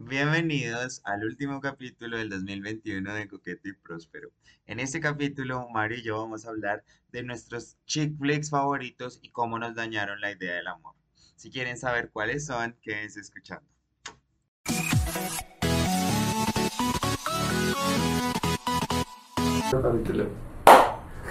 [0.00, 4.28] Bienvenidos al último capítulo del 2021 de Coqueto y Próspero.
[4.64, 9.32] En este capítulo, Mario y yo vamos a hablar de nuestros chick flicks favoritos y
[9.32, 10.94] cómo nos dañaron la idea del amor.
[11.34, 13.66] Si quieren saber cuáles son, quédense escuchando.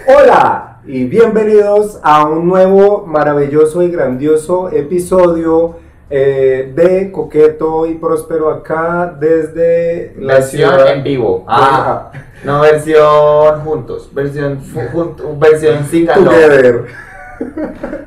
[0.06, 8.50] Hola y bienvenidos a un nuevo maravilloso y grandioso episodio eh, de Coqueto y Próspero
[8.50, 11.44] acá desde la Versión ciudad en vivo.
[11.46, 12.10] Ah,
[12.44, 14.08] no versión juntos.
[14.12, 15.78] Versión fu- jun- versión.
[16.24, 16.84] Together.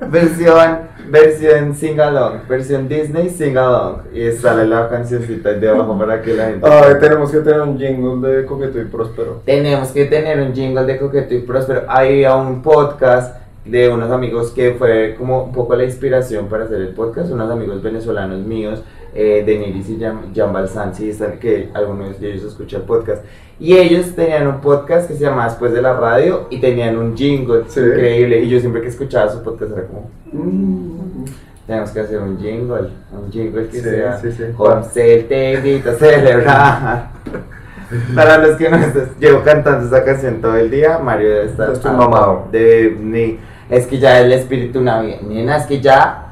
[0.10, 2.48] Versión versión singalong.
[2.48, 4.04] Versión Disney singalong.
[4.14, 6.68] Y sale la cancioncita de abajo para que la gente.
[6.70, 9.42] Ay, tenemos que tener un jingle de Coqueto y Próspero.
[9.46, 11.84] Tenemos que tener un jingle de coqueto y próspero.
[11.88, 16.82] Había un podcast de unos amigos que fue como un poco la inspiración para hacer
[16.82, 22.20] el podcast, unos amigos venezolanos míos, eh, Deniris y Jan, Jan Balsanzi, están- que algunos
[22.20, 23.24] de ellos escuchan el podcast.
[23.60, 27.16] Y ellos tenían un podcast que se llamaba Después de la Radio y tenían un
[27.16, 27.80] jingle Sí.
[27.82, 28.40] increíble.
[28.42, 31.26] Y yo siempre que escuchaba su podcast era como, "Mm,
[31.68, 34.44] tenemos que hacer un jingle, un jingle que Sí, sea sí, sí.
[34.58, 37.10] José te a celebrar.
[38.16, 41.72] Para los que no estás, llevo cantando esa canción todo el día, Mario debe estar
[41.72, 42.48] Estoy mamado.
[42.52, 43.38] De, ni,
[43.72, 46.28] es que ya el espíritu navideño, es que ya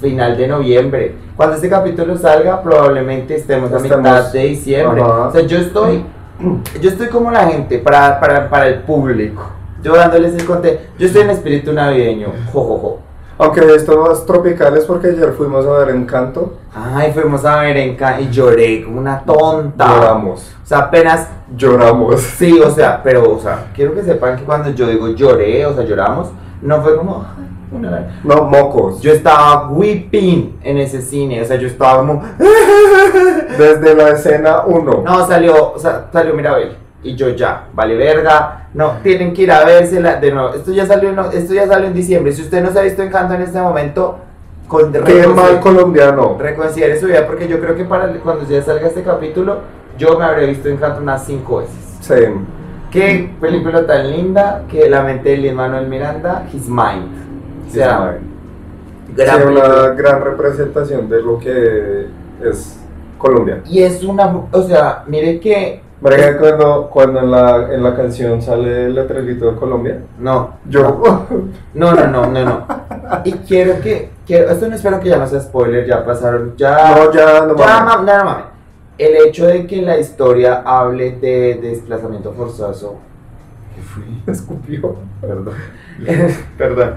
[0.00, 1.14] final de noviembre.
[1.36, 5.02] Cuando este capítulo salga, probablemente estemos a Estemos- mitad de diciembre.
[5.02, 5.26] Ajá.
[5.28, 6.04] O sea, yo estoy,
[6.80, 9.42] yo estoy como la gente para, para, para el público.
[9.82, 10.80] Yo dándoles el contenido.
[10.98, 12.28] Yo estoy en espíritu navideño.
[12.52, 12.98] Jo, jo, jo.
[13.38, 16.54] Aunque esto más tropical es porque ayer fuimos a ver Encanto.
[16.74, 19.86] Ay, fuimos a ver en Ca- y lloré como una tonta.
[19.86, 20.54] Lloramos.
[20.62, 22.20] O sea, apenas Lloramos.
[22.20, 25.74] Sí, o sea, pero, o sea, quiero que sepan que cuando yo digo lloré, o
[25.74, 26.28] sea, lloramos,
[26.62, 28.12] no fue como, "Ay, una lágrima".
[28.24, 29.00] No, mocos.
[29.00, 32.22] Yo estaba weeping en ese cine, o sea, yo estaba como,
[33.58, 35.02] Desde la escena 1.
[35.04, 39.52] no, salió, o sea, salió Mirabel, y yo ya, vale verga, no, tienen que ir
[39.52, 42.62] a vérsela de nuevo, esto ya salió, en- esto ya salió en diciembre, si usted
[42.62, 44.18] no se ha visto Encanto en este momento,
[44.68, 46.36] con, Qué mal colombiano.
[46.38, 49.58] reconsidere su vida, porque yo creo que para cuando ya salga este capítulo,
[49.96, 51.76] yo me habré visto Encanto unas cinco veces.
[52.00, 52.55] Same.
[52.90, 57.08] Qué película tan linda que la mente de Lin Manuel Miranda, His Mind.
[57.68, 58.18] O sea,
[59.14, 62.06] gran Sí, una gran representación de lo que
[62.42, 62.78] es
[63.18, 63.60] Colombia.
[63.66, 65.82] Y es una, o sea, mire que.
[66.00, 71.26] Marica, cuando, cuando en, la, en la canción sale el letrerito de Colombia, No, yo.
[71.74, 72.66] no, no, no, no, no.
[73.24, 76.94] Y quiero que, quiero, esto no espero que ya no sea spoiler, ya pasaron, ya.
[76.96, 77.84] no, ya no ya, mames.
[77.84, 78.44] ma- no, no mames.
[78.98, 82.96] El hecho de que la historia hable de desplazamiento forzoso.
[83.74, 84.04] ¿Qué fue?
[84.32, 84.96] Escupió.
[85.20, 85.54] Perdón.
[86.58, 86.94] Perdón.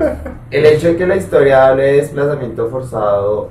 [0.50, 3.50] El hecho de que la historia hable de desplazamiento forzado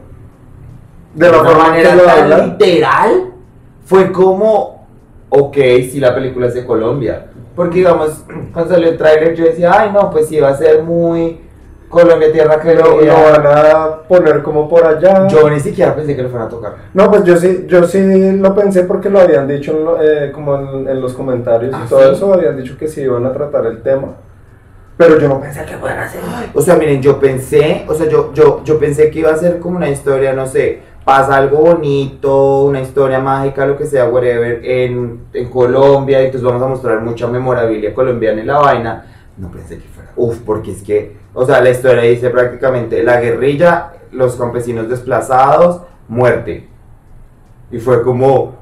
[1.14, 2.46] De la una forma manera lo tan habla.
[2.46, 3.32] literal
[3.84, 4.86] fue como
[5.30, 5.56] ok
[5.90, 7.26] si la película es de Colombia
[7.56, 10.82] porque digamos cuando salió el tráiler yo decía ay no pues sí va a ser
[10.82, 11.40] muy
[11.88, 15.26] Colombia tierra que Lo, lo van a poner como por allá.
[15.28, 18.32] yo ni siquiera pensé que lo fueran a tocar No, pues yo sí, yo sí
[18.38, 21.82] lo pensé porque lo habían dicho en lo- eh, como en, en los comentarios ¿Ah,
[21.84, 22.12] y todo sí?
[22.16, 24.08] eso, habían dicho que sí iban a tratar el tema.
[24.96, 26.20] Pero yo no pensé que fueran a hacer.
[26.54, 29.60] o sea miren yo pensé o sea yo yo yo pensé que iba a ser
[29.60, 34.60] como una historia no sé pasa algo bonito una historia mágica lo que sea whatever
[34.64, 39.04] en, en Colombia y entonces vamos a mostrar mucha memorabilia colombiana en la vaina
[39.38, 43.20] no pensé que fuera uf porque es que o sea la historia dice prácticamente la
[43.20, 46.68] guerrilla los campesinos desplazados muerte
[47.70, 48.54] y fue como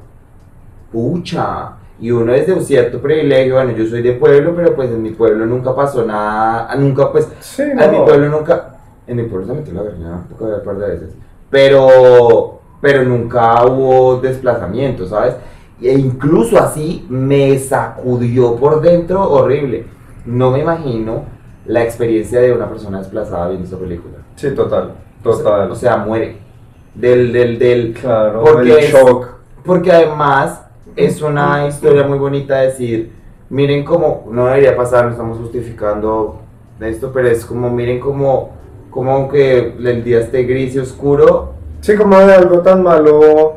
[0.93, 4.91] pucha y uno es de un cierto privilegio bueno yo soy de pueblo pero pues
[4.91, 7.91] en mi pueblo nunca pasó nada nunca pues Sí, en no.
[7.91, 8.73] mi pueblo nunca.
[9.07, 11.11] En mi pueblo se metió la guerrilla un par de veces.
[11.49, 12.61] Pero.
[12.81, 15.37] Pero nunca hubo desplazamiento, ¿sabes?
[15.81, 19.87] E incluso así me sacudió por dentro horrible.
[20.27, 21.25] No me imagino
[21.67, 24.15] la experiencia de una persona desplazada viendo esa película.
[24.37, 24.93] Sí, total.
[25.25, 25.71] O sea- Total.
[25.71, 26.39] O sea, muere.
[26.95, 27.93] Del, del, del.
[27.95, 29.27] claro, porque el es- shock.
[29.65, 30.63] Porque además
[30.95, 33.13] es una historia muy bonita decir,
[33.51, 36.41] miren cómo, no debería pasar, no estamos justificando
[36.81, 38.51] esto, pero es como, miren cómo,
[38.91, 43.57] como aunque el día esté gris y oscuro, Sí, como de algo tan malo.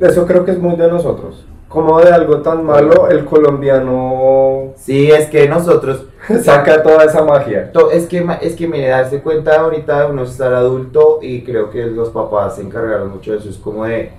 [0.00, 1.46] Eso creo que es muy de nosotros.
[1.72, 6.04] Como de algo tan malo, el colombiano sí, es que nosotros,
[6.42, 7.72] saca toda esa magia.
[7.72, 11.70] to- es que, es que mire, darse cuenta ahorita de uno estar adulto y creo
[11.70, 14.12] que los papás se encargaron mucho de eso, es como de,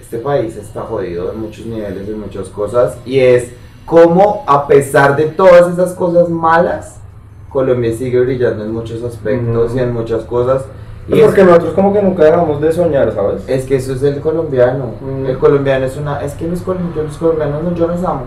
[0.00, 3.52] este país está jodido en muchos niveles, en muchas cosas, y es
[3.84, 7.00] como a pesar de todas esas cosas malas,
[7.52, 10.64] Colombia sigue brillando en muchos aspectos y en muchas cosas.
[11.12, 13.42] Y Porque es, nosotros como que nunca dejamos de soñar, ¿sabes?
[13.48, 14.94] es que eso es el colombiano.
[15.00, 15.26] Mm.
[15.26, 16.22] El colombiano es una.
[16.22, 18.22] Es que los colombianos, los colombianos no- yo los amo.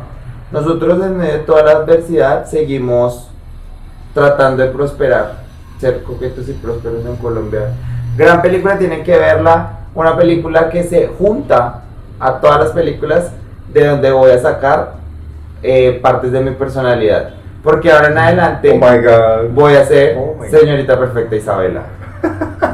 [0.52, 3.30] Nosotros en medio de toda la adversidad seguimos
[4.14, 5.44] tratando de prosperar.
[5.80, 7.70] Ser coquetos y prósperos en Colombia.
[8.18, 9.80] Gran película, tienen que verla.
[9.96, 11.82] Una película que se junta
[12.20, 13.32] a todas las películas
[13.74, 14.94] de donde voy a sacar
[15.62, 17.30] eh, partes de mi personalidad.
[17.64, 19.54] Porque ahora en adelante Oh my god.
[19.54, 21.84] voy a ser Oh señorita perfecta Isabela.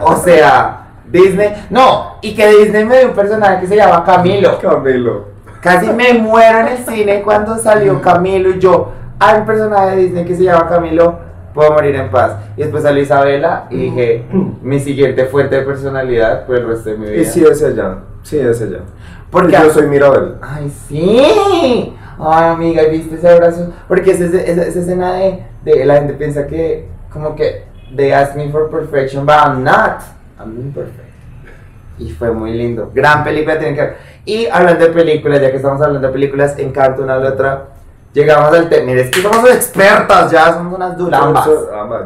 [0.01, 1.53] O sea, Disney.
[1.69, 4.59] No, y que Disney me dio un personaje que se llama Camilo.
[4.59, 5.25] Camilo.
[5.61, 10.01] Casi me muero en el cine cuando salió Camilo y yo, hay un personaje de
[10.03, 11.19] Disney que se llama Camilo,
[11.53, 12.33] puedo morir en paz.
[12.55, 14.25] Y después salió Isabela y dije,
[14.61, 17.21] mi siguiente fuente de personalidad por el resto de mi vida.
[17.21, 17.97] Y sí es ella.
[18.23, 18.79] Sí es ella.
[19.29, 20.35] Porque yo soy Mirabel.
[20.41, 21.95] Ay, sí.
[22.19, 23.71] Ay, amiga, ¿viste ese abrazo?
[23.87, 28.35] Porque esa, esa, esa escena de, de la gente piensa que, como que, they ask
[28.35, 30.01] me for perfection, but I'm not.
[30.39, 31.07] I'm imperfect.
[31.97, 32.91] Y fue muy lindo.
[32.93, 33.97] Gran película, tienen que ver.
[34.25, 37.65] Y hablando de películas, ya que estamos hablando de películas, Encanto, una de la otra,
[38.13, 38.85] llegamos al tema.
[38.85, 41.45] Mira, es que somos expertas ya, somos unas durambas.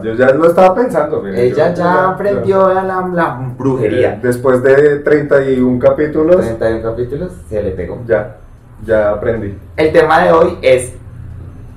[0.03, 1.23] Yo, ya lo estaba pensando.
[1.27, 4.19] Ella yo- ya aprendió la, la, la Eh, brujería.
[4.21, 8.01] Después de 31 capítulos, 31 capítulos, se le pegó.
[8.07, 8.37] ya,
[8.83, 9.55] ya aprendí.
[9.77, 10.93] El tema de hoy es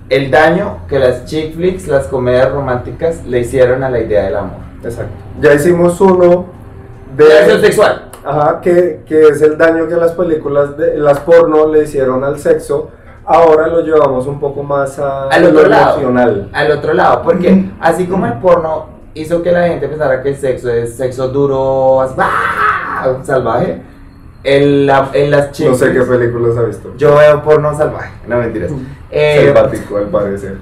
[0.08, 4.36] el daño que las chick flicks, las comedias románticas, le hicieron a la idea del
[4.36, 4.58] amor.
[4.82, 5.12] Exacto.
[5.40, 6.46] Ya hicimos uno
[7.16, 7.66] Relación de...
[7.66, 8.02] sexual.
[8.24, 12.38] Ajá, que, que es el daño que las películas, de, las porno le hicieron al
[12.38, 12.90] sexo.
[13.24, 15.92] Ahora lo llevamos un poco más a Al lo otro lado.
[16.00, 16.48] emocional.
[16.52, 20.36] Al otro lado, porque así como el porno hizo que la gente pensara que el
[20.36, 23.16] sexo es sexo duro, así, ¡ah!
[23.22, 23.82] salvaje,
[24.44, 26.92] en, la- en las chick No sé qué películas ha visto.
[26.96, 28.70] Yo veo porno salvaje, no mentiras.
[29.18, 30.58] Eh, Selvático, al parecer.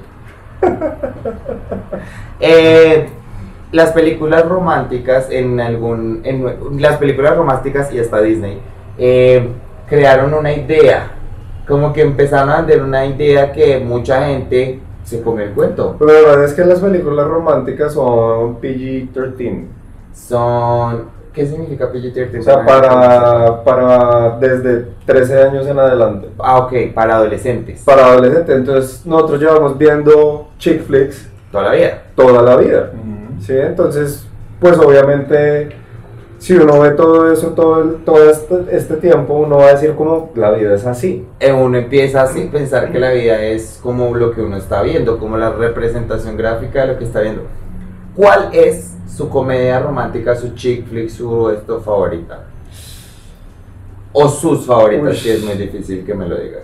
[2.41, 3.07] Eh,
[3.73, 8.61] las películas románticas en algún en las películas románticas y hasta Disney
[8.99, 9.49] eh,
[9.89, 11.13] crearon una idea
[11.67, 16.13] como que empezaron a vender una idea que mucha gente se comió el cuento Pero
[16.13, 19.67] la verdad es que las películas románticas son PG-13.
[20.13, 22.39] son ¿qué significa PG-13?
[22.39, 26.29] O sea, para, para desde 13 años en adelante.
[26.39, 28.55] ah ok para adolescentes Para adolescentes.
[28.57, 32.91] Entonces, nosotros llevamos viendo chick flicks toda la vida toda la vida.
[33.41, 33.53] ¿sí?
[33.57, 34.27] Entonces,
[34.61, 35.71] pues obviamente,
[36.39, 39.95] si uno ve todo eso, todo, el- todo este, este tiempo, uno va a decir
[39.95, 41.27] como la vida es así.
[41.41, 45.19] Eh, uno empieza así pensar que la vida es como lo que uno está viendo,
[45.19, 47.43] como la representación gráfica de lo que está viendo.
[48.15, 52.45] ¿Cuál es su comedia romántica, su chick flick, su esto favorita?
[54.13, 55.17] O sus favoritas, Uy.
[55.17, 56.61] si es muy difícil que me lo diga.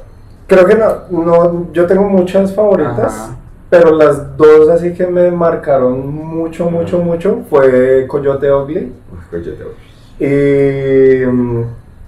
[0.47, 3.37] Creo que no, no yo tengo muchas favoritas, Ajá.
[3.69, 9.45] pero las dos así que me marcaron mucho, mucho, mucho fue Coyote Ugly Uf, pues
[9.47, 9.53] yo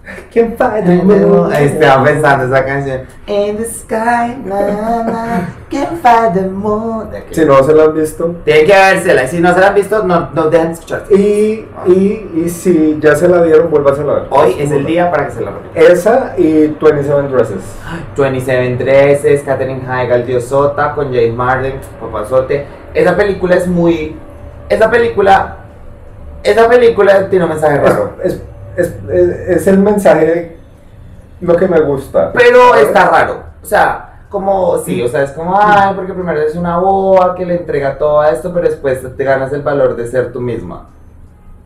[0.04, 0.08] y...
[0.08, 1.58] mm, ¿Quién falla?
[1.60, 3.00] Estaba pensando esa canción.
[3.26, 7.08] In the sky, na, na, can find the moon.
[7.30, 8.34] Si no se la han visto.
[8.44, 11.04] Tienen que vérsela, y si no se la han visto, no, no dejen de escuchar.
[11.10, 14.26] Y, y, y si ya se la vieron, vuélvasela a ver.
[14.30, 15.92] Hoy es el día para que se la vean.
[15.92, 17.62] Esa y 27 Dresses.
[18.16, 22.66] 27 Dresses, Katherine Heigl, Diosota, con James Marden, papazote.
[22.94, 24.16] Esa película es muy.
[24.68, 25.58] Esa película.
[26.42, 28.14] Esa película tiene un mensaje raro.
[28.24, 28.42] Es,
[28.76, 30.56] es, es, es el mensaje
[31.40, 32.32] lo que me gusta.
[32.32, 33.42] Pero está raro.
[33.62, 34.78] O sea, como.
[34.78, 35.54] Sí, o sea, es como.
[35.56, 39.52] Ay, porque primero es una boa que le entrega todo esto, pero después te ganas
[39.52, 40.88] el valor de ser tú misma.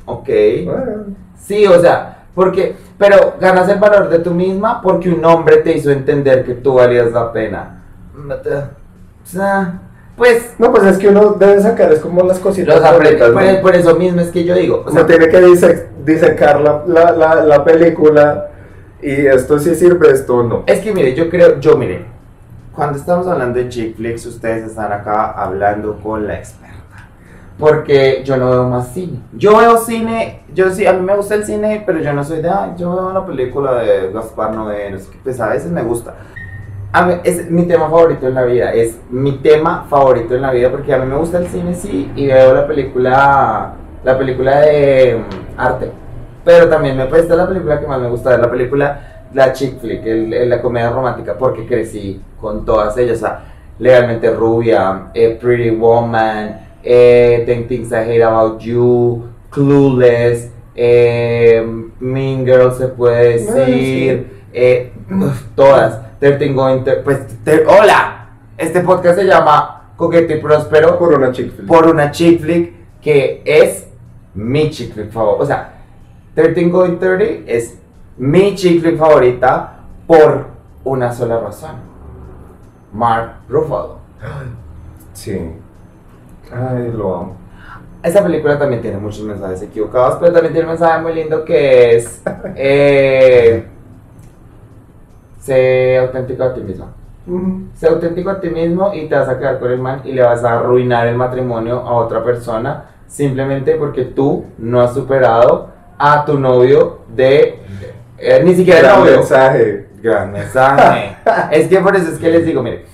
[0.04, 0.28] Ok.
[0.64, 1.04] Bueno,
[1.38, 2.76] Sí, o sea, porque.
[2.98, 6.74] Pero ganas el valor de tú misma porque un hombre te hizo entender que tú
[6.74, 7.82] valías la pena.
[8.16, 9.80] O sea,
[10.16, 10.54] pues.
[10.58, 12.80] No, pues es que uno debe sacar, es como las cositas.
[12.80, 12.90] Los
[13.32, 13.60] por, ¿no?
[13.62, 17.12] por eso mismo es que yo digo, o Uno tiene que dise- disecar la, la,
[17.12, 18.50] la, la película
[19.02, 20.64] y esto sí sirve, esto no.
[20.66, 22.06] es que mire, yo creo, yo mire,
[22.74, 26.66] cuando estamos hablando de chick flicks, ustedes están acá hablando con la experta.
[27.58, 29.20] Porque yo no veo más cine.
[29.32, 32.42] Yo veo cine, yo sí, a mí me gusta el cine, pero yo no soy
[32.42, 35.70] de, ay, yo veo una película de Gaspar Noé, no sé qué, pues a veces
[35.70, 36.14] me gusta.
[36.96, 40.50] A mí, es mi tema favorito en la vida, es mi tema favorito en la
[40.50, 44.60] vida, porque a mí me gusta el cine, sí, y veo la película, la película
[44.62, 45.90] de mm, arte.
[46.42, 49.78] Pero también me esta es la película que más me gusta, la película, la chick
[49.78, 53.44] flick, el- el- la comedia romántica, porque crecí con todas ellas, o sea,
[53.78, 61.62] Legalmente Rubia, eh, Pretty Woman, eh, Ten Things I Hate About You, Clueless, eh,
[62.00, 64.92] Mean Girl se puede decir, eh,
[65.54, 71.14] todas, 13 Going to, pues, te- hola, este podcast se llama Coqueto y Próspero Por
[71.14, 71.66] una chick flick.
[71.66, 73.86] por una chick flick que es
[74.34, 75.42] mi chick flick favorita.
[75.42, 75.72] O sea,
[76.34, 77.78] 13 Going 30 es
[78.18, 80.46] mi chick flick favorita por
[80.84, 81.76] una sola razón.
[82.92, 83.98] Mark Ruffalo.
[85.12, 85.38] Sí.
[86.52, 87.36] Ay, lo amo.
[88.02, 91.96] Esa película también tiene muchos mensajes equivocados, pero también tiene un mensaje muy lindo que
[91.96, 92.22] es
[92.56, 93.66] eh,
[95.46, 96.86] sé auténtico a ti mismo.
[97.74, 100.22] Sé auténtico a ti mismo y te vas a quedar con el man y le
[100.22, 106.24] vas a arruinar el matrimonio a otra persona simplemente porque tú no has superado a
[106.24, 107.60] tu novio de...
[108.18, 109.16] eh, ni siquiera el Gran novio.
[109.18, 109.88] mensaje.
[110.02, 111.16] Gran mensaje.
[111.52, 112.84] es que por eso es que les digo, mire.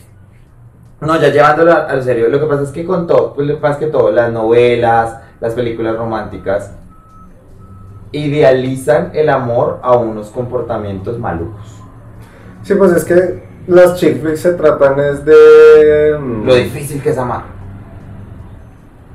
[1.00, 2.28] No, ya llevándolo a, a lo serio.
[2.28, 5.97] Lo que pasa es que con todo, pues, más que todo, las novelas, las películas
[5.97, 6.73] románticas,
[8.12, 11.82] idealizan el amor a unos comportamientos malucos.
[12.62, 17.11] Sí, pues es que las chick flicks se tratan es de mm, Lo difícil que
[17.11, 17.42] es amar.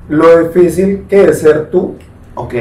[0.09, 1.95] lo difícil que es ser tú
[2.35, 2.53] Ok.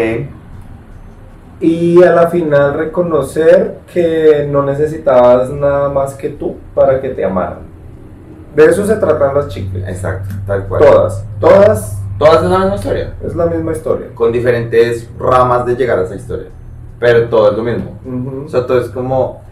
[1.60, 7.24] y a la final reconocer que no necesitabas nada más que tú para que te
[7.24, 7.60] amaran.
[8.54, 9.88] De eso se tratan las chick flicks.
[9.88, 10.82] Exacto, tal cual.
[10.82, 13.14] Todas, todas Todas es la misma historia.
[13.24, 14.06] es la misma historia.
[14.14, 16.48] Con diferentes ramas de llegar a esa historia.
[16.98, 17.98] Pero todo es lo mismo.
[18.46, 19.42] O sea, todo es como.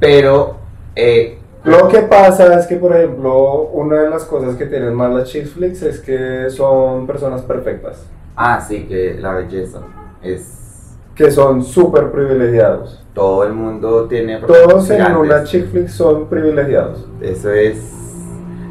[0.00, 0.56] Pero.
[0.96, 5.12] Eh, Lo que pasa es que, por ejemplo, una de las cosas que tienen más
[5.12, 8.02] las chick flicks es que son personas perfectas,
[8.34, 9.80] ah, sí, que la belleza
[10.22, 10.96] es.
[11.14, 13.04] que son súper privilegiados.
[13.14, 14.38] Todo el mundo tiene.
[14.38, 15.18] Todos en gigantes.
[15.20, 17.06] una chick flick son privilegiados.
[17.20, 17.76] Eso es.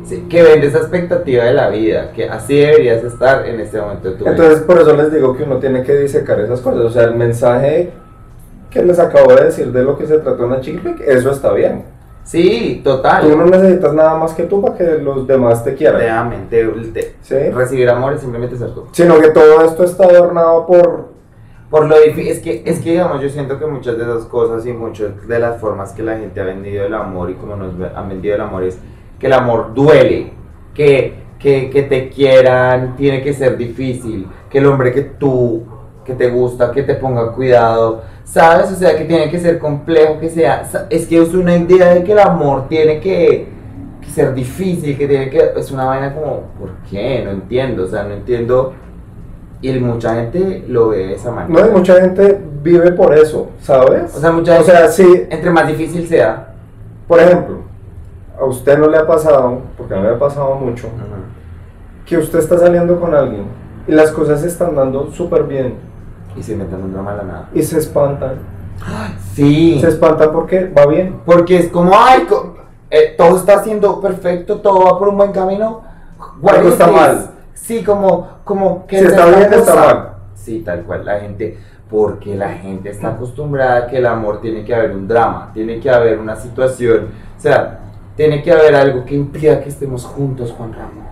[0.05, 2.12] sí, que vende esa expectativa de la vida.
[2.12, 4.31] Que así deberías estar en este momento de tu vida.
[4.31, 6.81] Entonces, por eso les digo que uno tiene que disecar esas cosas.
[6.81, 7.91] O sea, el mensaje
[8.70, 11.52] que les acabo de decir de lo que se trata una chick flick, eso está
[11.54, 11.84] bien.
[12.24, 13.24] Sí, total.
[13.30, 16.00] Tú no necesitas nada más que tú para que los demás te quieran.
[16.00, 17.50] Realmente, te- ¿sí?
[17.50, 18.86] recibir amor es simplemente ser tú.
[18.92, 21.10] Sino que todo esto está adornado por...
[21.72, 24.66] Por lo difícil, es que, es que digamos, yo siento que muchas de esas cosas
[24.66, 27.74] y muchas de las formas que la gente ha vendido el amor y como nos
[27.96, 28.80] han vendido el amor es
[29.20, 30.34] que el amor duele,
[30.74, 35.64] que, que, que te quieran tiene que ser difícil, que el hombre que tú,
[36.04, 38.71] que te gusta, que te ponga cuidado, ¿sabes?
[38.71, 42.03] O sea, que tiene que ser complejo, que sea, es que es una idea de
[42.03, 43.48] que el amor tiene que,
[44.01, 47.24] que ser difícil, que tiene que, es una vaina como, ¿por qué?
[47.25, 48.74] No entiendo, o sea, no entiendo.
[49.62, 51.62] Y mucha gente lo ve de esa manera.
[51.62, 54.15] No, y mucha gente vive por eso, ¿sabes?
[54.15, 56.53] O sea, mucha O gente, sea, sí, entre más difícil sea,
[57.07, 57.57] por ejemplo,
[58.39, 60.88] a usted no le ha pasado, porque a mí me ha pasado mucho,
[62.05, 63.45] que usted está saliendo con alguien
[63.88, 65.88] y las cosas se están dando súper bien
[66.36, 67.50] y se meten un drama de la nada.
[67.53, 68.36] y se espantan.
[69.33, 71.19] Sí, Se espantan porque va bien.
[71.25, 72.55] porque es como, ay, co-
[72.89, 75.81] eh, todo está siendo perfecto, todo va por un buen camino.
[76.48, 77.31] Algo está mal.
[77.53, 80.09] Sí, como, como, ¿qué Si es está bien, está mal.
[80.33, 81.57] Sí, tal cual, la gente,
[81.89, 85.79] porque la gente está acostumbrada a que el amor tiene que haber un drama, tiene
[85.79, 87.79] que haber una situación, o sea,
[88.15, 91.05] tiene que haber algo que impida que estemos juntos, Juan Ramón.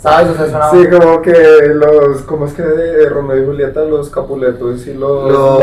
[0.00, 0.30] ¿Sabes?
[0.30, 0.70] O sea, es una...
[0.70, 1.32] Sí, como que
[1.74, 3.82] los, ¿cómo es que de Romeo y Julieta?
[3.84, 5.58] Los Capuletos y los, Lo-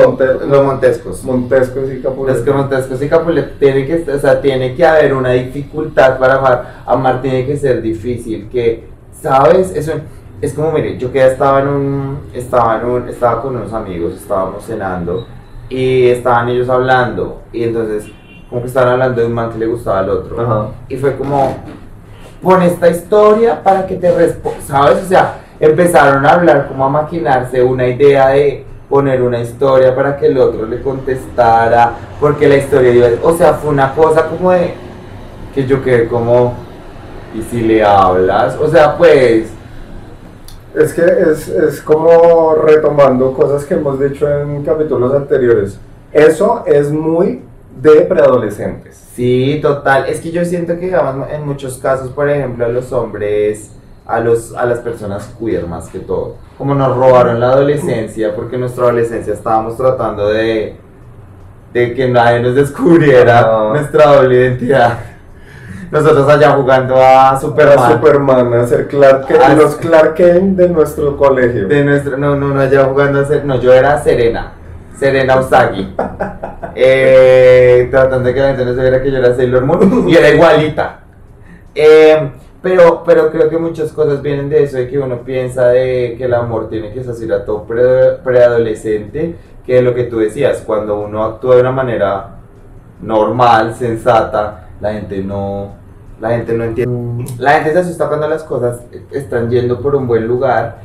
[0.48, 1.24] los Montescos.
[1.24, 2.41] Montescos y Los Capuletos.
[2.44, 6.84] que Montescos y Capulet tiene que, o sea, tiene que haber una dificultad para amar.
[6.86, 8.88] Amar tiene que ser difícil, que,
[9.22, 9.75] ¿sabes?
[9.75, 9.94] Eso
[10.39, 14.13] es como, mire, yo que estaba en un, estaba en un, estaba con unos amigos,
[14.13, 15.25] estábamos cenando
[15.67, 18.06] y estaban ellos hablando y entonces
[18.50, 20.67] como que estaban hablando de un man que le gustaba al otro Ajá.
[20.88, 21.58] y fue como,
[22.41, 25.03] pon esta historia para que te responda, ¿sabes?
[25.03, 30.17] O sea, empezaron a hablar, como a maquinarse una idea de poner una historia para
[30.17, 34.74] que el otro le contestara, porque la historia o sea, fue una cosa como de,
[35.53, 36.53] que yo quedé como,
[37.34, 38.58] ¿y si le hablas?
[38.58, 39.50] O sea, pues,
[40.75, 45.79] Es que es, es como retomando cosas que hemos dicho en capítulos anteriores.
[46.13, 47.41] Eso es muy
[47.81, 48.96] de preadolescentes.
[49.13, 52.91] sí, total, es que yo siento que, digamos, en muchos casos, por ejemplo, a los
[52.91, 53.72] hombres,
[54.05, 58.55] a, los, a las personas queer más que todo, como nos robaron la adolescencia, porque
[58.55, 60.75] en nuestra adolescencia estábamos tratando de,
[61.74, 64.98] de que nadie nos descubriera nuestra doble identidad.
[65.89, 67.75] Nosotros allá jugando a Superman.
[67.77, 69.75] Para Superman, a ser Clark Kent, Ah, los.
[69.75, 71.67] Clark Kent de nuestro colegio.
[71.67, 74.51] De nuestro, no, no, no, allá jugando a ser, no, yo era Serena,
[75.00, 75.96] Serena Usagi.
[76.75, 80.15] Eh, tratando de que la gente no se viera que yo era Sailor Moon y
[80.15, 81.00] era igualita.
[81.75, 82.31] Eh,
[82.62, 86.25] pero, pero creo que muchas cosas vienen de eso, de que uno piensa de que
[86.25, 90.63] el amor tiene que ser a todo pre- preadolescente, que es lo que tú decías,
[90.65, 92.36] cuando uno actúa de una manera
[93.01, 95.75] normal, sensata, la gente no,
[96.19, 97.25] la gente no entiende.
[97.38, 98.81] La gente se asusta cuando las cosas
[99.12, 100.79] están yendo por un buen lugar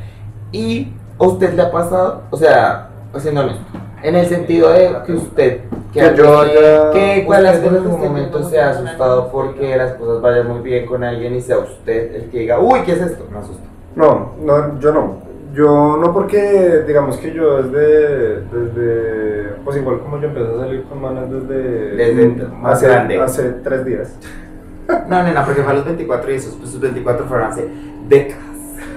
[0.53, 2.23] y ¿A usted le ha pasado?
[2.31, 3.63] O sea, haciendo honesto.
[4.03, 5.61] En el sentido de que usted,
[5.93, 9.77] que, Que yo haya- que las cosas en algún momento momento se ha asustado porque
[9.77, 12.93] las cosas vayan muy bien con alguien y sea usted el que diga, uy, ¿qué
[12.93, 13.27] es esto?
[13.31, 13.63] Me asusta.
[13.95, 15.33] No, no, yo no.
[15.55, 20.83] Yo no porque, digamos que yo desde, desde, pues igual como yo empecé a salir
[20.85, 23.21] con manas desde, Desde más hace, grande.
[23.21, 24.17] hace tres días.
[25.09, 27.69] No, nena, porque fue a los 24 y esos, pues sus 24 fueron hace
[28.09, 28.43] décadas.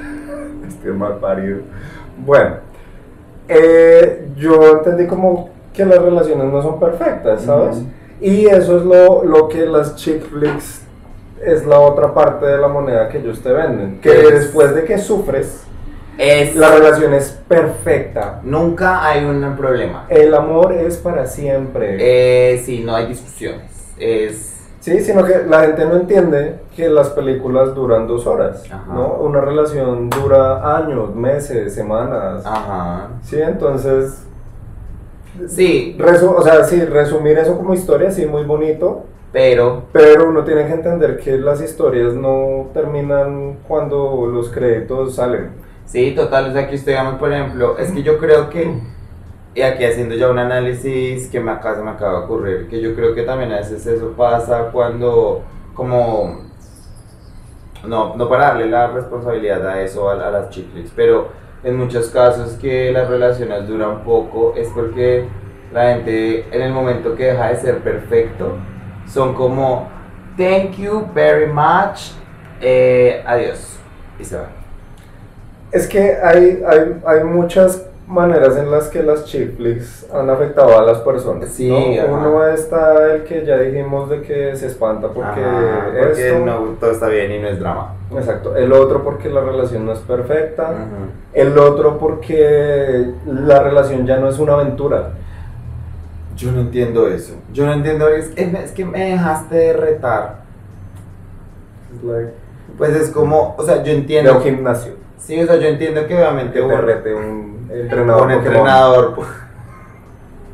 [0.68, 1.60] Estoy mal parido.
[2.26, 2.56] Bueno,
[3.48, 7.78] eh, yo entendí como que las relaciones no son perfectas, ¿sabes?
[8.22, 10.82] Y eso es lo, lo que las chick flicks
[11.44, 14.00] es la otra parte de la moneda que ellos te venden.
[14.02, 15.64] Que Es- después de que sufres,
[16.18, 18.40] Es, la relación es perfecta.
[18.44, 20.06] nunca hay un problema.
[20.10, 21.98] El amor es para siempre.
[22.00, 23.70] Eh, sí, no hay discusiones.
[24.00, 24.55] Es.
[24.86, 28.94] Sí, sino que la gente no entiende que las películas duran dos horas, Ajá.
[28.94, 29.16] ¿no?
[29.16, 32.46] Una relación dura años, meses, semanas.
[32.46, 33.08] Ajá.
[33.24, 34.22] Sí, entonces,
[35.48, 39.86] Sí, resu- o sea, sí, resumir eso como historia, sí, muy bonito, pero.
[39.92, 45.50] pero uno tiene que entender que las historias no terminan cuando los créditos salen.
[45.88, 46.52] Sí, total.
[46.52, 48.72] O sea, usted, digamos, por ejemplo, es que yo creo que.
[49.56, 52.94] Y aquí haciendo ya un análisis que me se me acaba de ocurrir, que yo
[52.94, 55.44] creo que también a veces eso pasa cuando,
[55.74, 56.42] como,
[57.88, 61.30] no, no para darle la responsabilidad a eso, a, a las chicles, pero
[61.64, 65.26] en muchos casos que las relaciones duran poco es porque
[65.74, 68.58] la gente en el momento que deja de ser perfecto
[69.08, 69.88] son como,
[70.36, 72.12] thank you very much,
[72.60, 73.80] eh, adiós,
[74.20, 74.50] y se van.
[75.72, 80.78] Es que hay, hay, hay muchas maneras en las que las chick flicks han afectado
[80.78, 81.50] a las personas.
[81.50, 81.70] Sí.
[81.72, 86.46] Uno está el que ya dijimos de que se espanta porque, Ajá, porque esto.
[86.46, 87.94] no, todo está bien y no es drama.
[88.16, 88.56] Exacto.
[88.56, 90.74] El otro porque la relación no es perfecta.
[91.34, 95.12] El otro porque la relación ya no es una aventura.
[96.38, 97.34] Yo no entiendo eso.
[97.54, 100.44] Yo no entiendo, es, es que me dejaste de retar.
[102.04, 102.34] Like,
[102.78, 104.36] Pues es como, o sea, yo de entiendo.
[104.38, 104.94] un gimnasio.
[105.18, 108.22] Sí, o sea, yo entiendo que obviamente Que te un entrenador.
[108.24, 108.46] un Pokémon.
[108.46, 109.16] entrenador.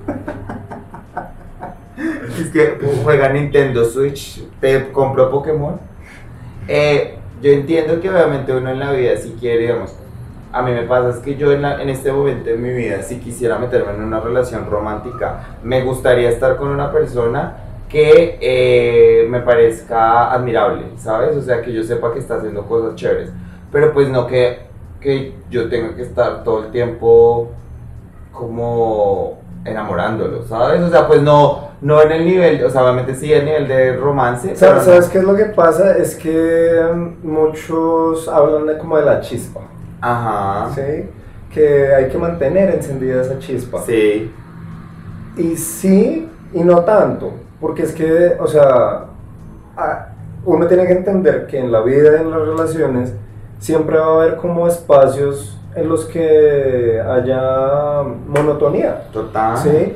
[2.40, 5.80] es que juega Nintendo Switch, te compró Pokémon.
[6.68, 9.96] Eh, yo entiendo que obviamente uno en la vida si quiere, digamos,
[10.54, 13.02] a mí me pasa es que yo en, la- en este momento de mi vida,
[13.04, 17.58] si quisiera meterme en una relación romántica, me gustaría estar con una persona
[17.90, 21.36] que eh, me parezca admirable, ¿sabes?
[21.36, 23.32] O sea, que yo sepa que está haciendo cosas chéveres.
[23.72, 24.60] Pero pues no que,
[25.02, 27.50] que yo tenga que estar todo el tiempo
[28.32, 30.82] como enamorándolo, ¿sabes?
[30.82, 33.96] O sea, pues no, no en el nivel, o sea, obviamente sí el nivel de
[33.98, 34.50] romance.
[34.52, 35.98] No- ¿Sabes qué es lo que pasa?
[35.98, 39.62] Es que mm, muchos hablan de como de la chispa.
[40.00, 40.70] Ajá.
[40.74, 41.10] ¿sí?
[41.54, 43.82] Que hay que mantener encendida esa chispa.
[43.82, 44.32] Sí.
[45.38, 47.32] Y sí, y no tanto.
[47.60, 49.06] Porque es que, o sea,
[50.46, 53.14] uno tiene que entender que en la vida y en las relaciones
[53.62, 59.04] siempre va a haber como espacios en los que haya monotonía.
[59.14, 59.58] Total.
[59.58, 59.94] ¿sí?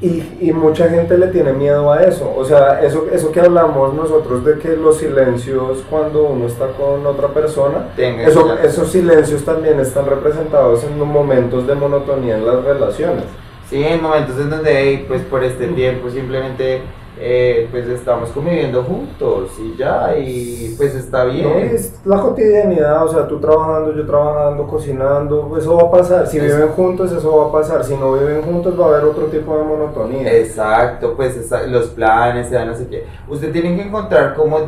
[0.00, 2.32] Y, y mucha gente le tiene miedo a eso.
[2.34, 7.04] O sea, eso, eso que hablamos nosotros de que los silencios cuando uno está con
[7.04, 12.64] otra persona, Tenga eso, esos silencios también están representados en momentos de monotonía en las
[12.64, 13.24] relaciones.
[13.68, 16.82] Sí, en momentos en donde, pues por este tiempo simplemente
[17.22, 21.44] eh, pues estamos conviviendo juntos y ya, y pues está bien.
[21.48, 26.26] No, es la cotidianidad, o sea, tú trabajando, yo trabajando, cocinando, eso va a pasar.
[26.26, 27.84] Si viven juntos, eso va a pasar.
[27.84, 30.32] Si no viven juntos, va a haber otro tipo de monotonía.
[30.32, 33.04] Exacto, pues esa- los planes, sea no sé qué.
[33.28, 34.58] Usted tiene que encontrar cómo,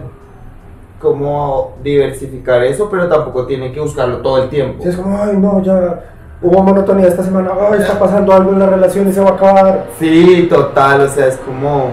[1.01, 4.83] cómo diversificar eso, pero tampoco tiene que buscarlo todo el tiempo.
[4.83, 6.05] Si es como, ay, no, ya
[6.43, 9.35] hubo monotonía esta semana, ay, está pasando algo en la relación y se va a
[9.35, 9.87] acabar.
[9.99, 11.91] Sí, total, o sea, es como,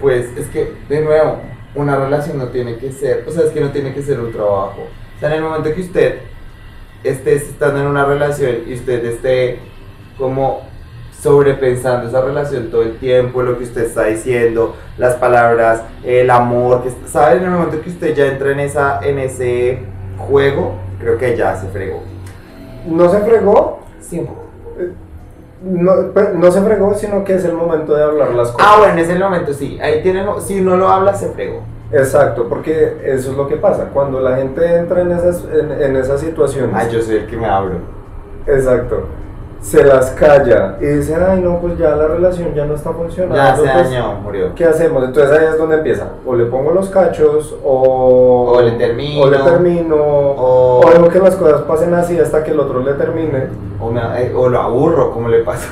[0.00, 1.40] pues, es que, de nuevo,
[1.74, 4.32] una relación no tiene que ser, o sea, es que no tiene que ser un
[4.32, 4.88] trabajo.
[5.16, 6.20] O sea, en el momento que usted
[7.04, 9.58] esté estando en una relación y usted esté
[10.18, 10.62] como
[11.20, 16.82] sobrepensando esa relación todo el tiempo, lo que usted está diciendo, las palabras, el amor,
[16.82, 17.36] que ¿sabe?
[17.36, 19.80] En el momento que usted ya entra en, esa, en ese
[20.16, 22.02] juego, creo que ya se fregó.
[22.86, 24.46] No se fregó, Sí, poco.
[25.62, 25.92] No,
[26.34, 28.66] no se fregó, sino que es el momento de hablar las cosas.
[28.68, 31.62] Ah, bueno, en ese momento sí, ahí tiene, si no lo habla, se fregó.
[31.92, 33.90] Exacto, porque eso es lo que pasa.
[33.92, 36.74] Cuando la gente entra en esas, en, en esas situaciones.
[36.74, 37.78] Ay, yo soy el que me abro.
[38.46, 39.06] Exacto.
[39.60, 43.36] Se las calla y dice, ay no, pues ya la relación ya no está funcionando.
[43.36, 44.54] Ya se pues, dañó, murió.
[44.54, 45.04] ¿Qué hacemos?
[45.04, 46.08] Entonces ahí es donde empieza.
[46.26, 49.22] O le pongo los cachos, o, O le termino.
[49.22, 52.94] o le termino, O- o que las cosas pasen así hasta que el otro le
[52.94, 53.48] termine.
[53.80, 55.68] O, me- eh, o lo aburro, como le pasó.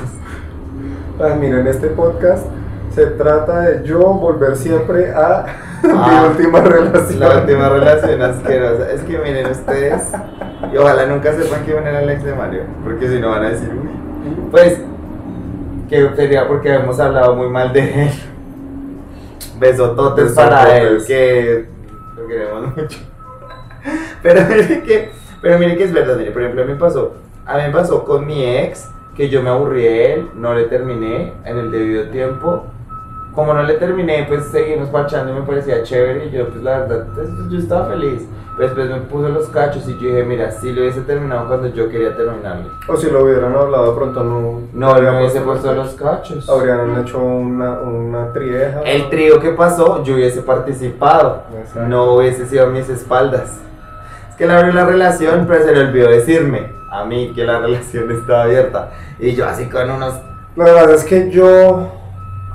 [1.21, 2.47] Ay, miren, este podcast
[2.99, 5.47] se trata de yo volver siempre a
[5.85, 7.21] Ah, mi última relación.
[7.21, 8.91] La última relación asquerosa.
[8.91, 10.03] Es que miren ustedes,
[10.73, 13.51] y ojalá nunca sepan quién era el ex de Mario, porque si no van a
[13.51, 13.89] decir, uy.
[14.51, 14.81] Pues,
[15.89, 18.11] que sería porque hemos hablado muy mal de él.
[19.59, 21.67] Besototes para él, que
[22.17, 22.99] lo queremos mucho.
[24.23, 27.15] Pero mire que, pero mire que es verdad, mire, por ejemplo, a mí me pasó,
[27.47, 30.65] a mí me pasó con mi ex, que yo me aburrí de él, no le
[30.65, 32.67] terminé en el debido tiempo.
[33.39, 36.81] Como no le terminé, pues seguimos parchando y me parecía chévere y yo, pues la
[36.81, 38.27] verdad, pues, yo estaba feliz.
[38.57, 41.69] Pero después me puse los cachos y yo dije, mira, si lo hubiese terminado cuando
[41.69, 42.69] yo quería terminarlo.
[42.89, 44.63] O si lo hubieran hablado pronto, no.
[44.73, 46.51] No, no hubiese puesto los cachos.
[46.51, 48.81] Habrían hecho una, una trieja.
[48.81, 51.45] El trío que pasó, yo hubiese participado.
[51.61, 51.89] Exacto.
[51.89, 53.61] No hubiese sido a mis espaldas.
[54.31, 57.59] Es que él abrió la relación, pero se le olvidó decirme a mí que la
[57.61, 58.91] relación estaba abierta.
[59.21, 60.15] Y yo así con unos...
[60.57, 61.93] La verdad es que yo,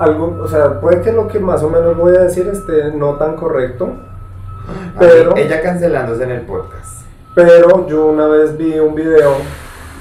[0.03, 3.15] algo, o sea, puede que lo que más o menos voy a decir esté no
[3.15, 3.89] tan correcto,
[4.97, 7.01] Pero- Ella cancelándose en el podcast.
[7.35, 9.33] pero yo una vez vi un video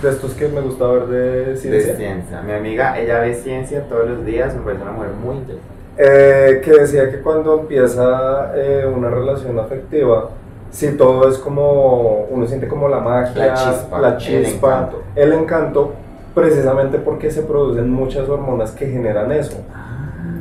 [0.02, 2.42] de estos que me gusta ver de ciencia, De ciencia.
[2.42, 5.68] Mi amiga, ella ve ciencia todos los días, me parece una mujer muy inteligente.
[5.98, 10.30] eh, que decía que cuando empieza eh, una relación afectiva,
[10.70, 15.02] si todo es como, uno siente como la magia, La chispa, la el chispa, encanto.
[15.16, 15.92] el encanto,
[16.34, 19.58] precisamente porque se producen muchas hormonas que generan eso.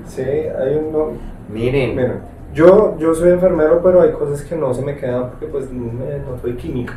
[0.06, 1.18] Sí, hay un,
[1.50, 2.20] Miren, Miren,
[2.54, 6.38] yo, yo soy enfermero, pero hay cosas que no se me quedan porque pues no
[6.42, 6.94] soy química.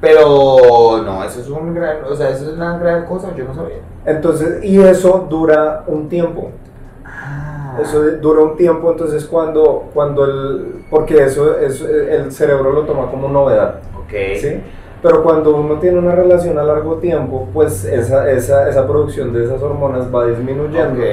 [0.00, 3.54] pero no, eso es un gran, o sea, eso es una gran cosa, yo no
[3.54, 3.78] sabía.
[4.06, 6.50] Entonces, y eso dura un tiempo.
[7.04, 7.78] Ah.
[7.82, 13.10] Eso dura un tiempo, entonces cuando, cuando el, porque eso, eso, el cerebro lo toma
[13.10, 14.12] como novedad, Ok.
[14.40, 14.60] ¿sí?
[15.02, 19.44] Pero cuando uno tiene una relación a largo tiempo, pues esa, esa, esa producción de
[19.44, 21.00] esas hormonas va disminuyendo.
[21.00, 21.06] Ok.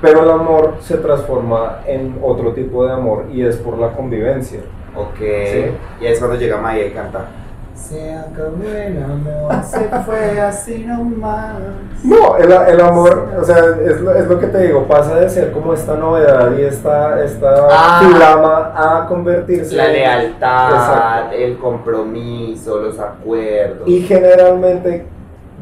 [0.00, 4.60] Pero el amor se transforma en otro tipo de amor y es por la convivencia.
[4.94, 5.18] Ok.
[5.18, 5.64] Sí.
[6.00, 7.26] Y ahí es cuando llega Maya y canta.
[7.74, 11.54] Se acabó el amor, se fue así nomás.
[12.02, 13.56] No, el, el amor, o sea,
[13.86, 17.22] es lo, es lo que te digo, pasa de ser como esta novedad y esta,
[17.24, 19.04] esta Ah.
[19.04, 21.36] a convertirse La lealtad, Exacto.
[21.36, 23.88] el compromiso, los acuerdos.
[23.88, 25.06] Y generalmente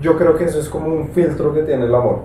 [0.00, 2.20] yo creo que eso es como un filtro que tiene el amor.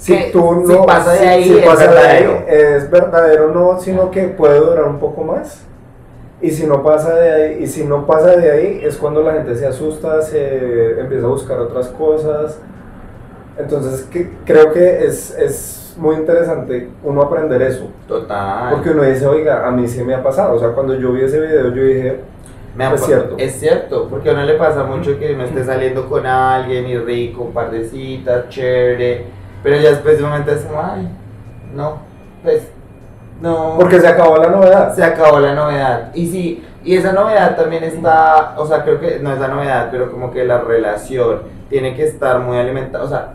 [0.00, 2.48] Si Que tú si no pasa de ahí, es pasa de ahí, verdadero.
[2.48, 5.62] es verdadero no, sino que puede durar un poco más.
[6.40, 9.34] Y si no pasa de ahí, y si no pasa de ahí, es cuando la
[9.34, 12.58] gente se asusta, se empieza a buscar otras cosas.
[13.58, 17.90] Entonces que, creo que es, es muy interesante uno aprender eso.
[18.08, 18.72] Total.
[18.72, 20.54] Porque uno dice, oiga, a mí sí me ha pasado.
[20.54, 22.20] O sea, cuando yo vi ese video, yo dije,
[22.74, 23.34] Me Es cierto.
[23.36, 26.96] Es cierto, porque a uno le pasa mucho que no esté saliendo con alguien y
[26.96, 31.08] rico, un par de citas, chévere, pero ya después de un momento es como, ay,
[31.74, 31.98] no,
[32.42, 32.68] pues,
[33.40, 33.76] no.
[33.78, 34.94] porque se acabó la novedad.
[34.94, 36.10] se acabó la novedad.
[36.14, 39.88] Y sí, y esa novedad también está, o sea, creo que no es la novedad,
[39.90, 43.34] pero como que la relación tiene que estar muy alimentada, o sea,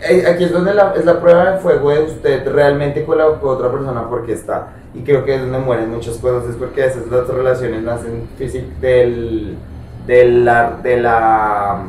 [0.00, 3.26] eh, aquí es donde la, es la prueba de fuego de usted realmente con la
[3.26, 4.68] con otra persona porque está.
[4.92, 8.28] Y creo que es donde mueren muchas cosas, es porque a veces las relaciones nacen
[8.36, 9.56] físic del,
[10.06, 11.82] de la, de la,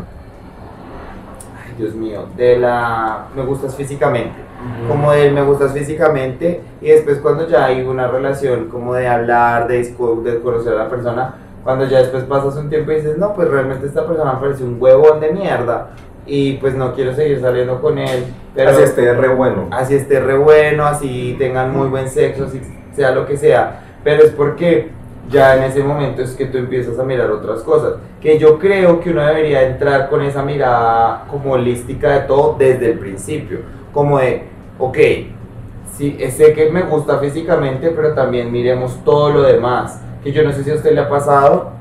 [1.78, 4.46] Dios mío, de la, me gustas físicamente.
[4.88, 9.68] Como de me gustas físicamente y después cuando ya hay una relación como de hablar,
[9.68, 13.34] de, de conocer a la persona, cuando ya después pasas un tiempo y dices, no,
[13.34, 15.90] pues realmente esta persona me parece un huevón de mierda
[16.26, 19.68] y pues no quiero seguir saliendo con él, pero Así esté re bueno.
[19.72, 22.62] así esté re bueno, así tengan muy buen sexo, así
[22.96, 24.90] sea lo que sea, pero es porque
[25.30, 29.00] ya en ese momento es que tú empiezas a mirar otras cosas, que yo creo
[29.00, 33.60] que uno debería entrar con esa mirada como holística de todo desde el principio,
[33.94, 34.44] como de,
[34.78, 34.98] ok,
[35.96, 40.52] sí, sé que me gusta físicamente, pero también miremos todo lo demás, que yo no
[40.52, 41.72] sé si a usted le ha pasado,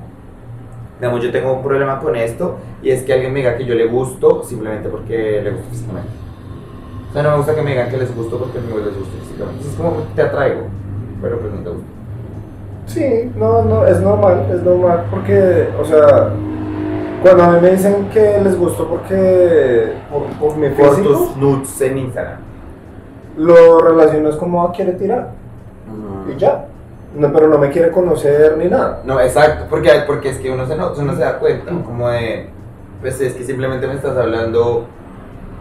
[0.98, 3.74] digamos, yo tengo un problema con esto, y es que alguien me diga que yo
[3.74, 6.10] le gusto simplemente porque le gusto físicamente.
[7.10, 9.16] O sea, no me gusta que me digan que les gusto porque no les gusto
[9.22, 9.68] físicamente.
[9.68, 10.62] Es como te atraigo,
[11.22, 11.93] pero pues no te gusto.
[12.86, 16.30] Sí, no, no, es normal, es normal porque, o sea,
[17.22, 21.36] cuando a mí me dicen que les gustó porque, por, por mi Por físico, tus
[21.36, 22.38] nudes en Instagram.
[23.38, 25.30] lo relaciono es como, ah, quiere tirar,
[26.30, 26.66] y ya,
[27.16, 29.00] no, pero no me quiere conocer ni nada.
[29.04, 32.48] No, exacto, porque, porque es que uno se, no, uno se da cuenta, como de,
[33.00, 34.86] pues es que simplemente me estás hablando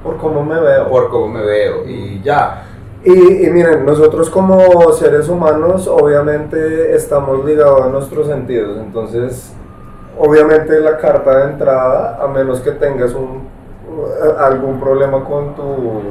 [0.04, 0.90] por cómo me veo.
[0.90, 2.64] por cómo me veo y ya.
[3.06, 9.54] Y, y miren, nosotros como seres humanos obviamente estamos ligados a nuestros sentidos, entonces
[10.18, 13.50] obviamente la carta de entrada, a menos que tengas un,
[14.40, 16.02] algún problema con tu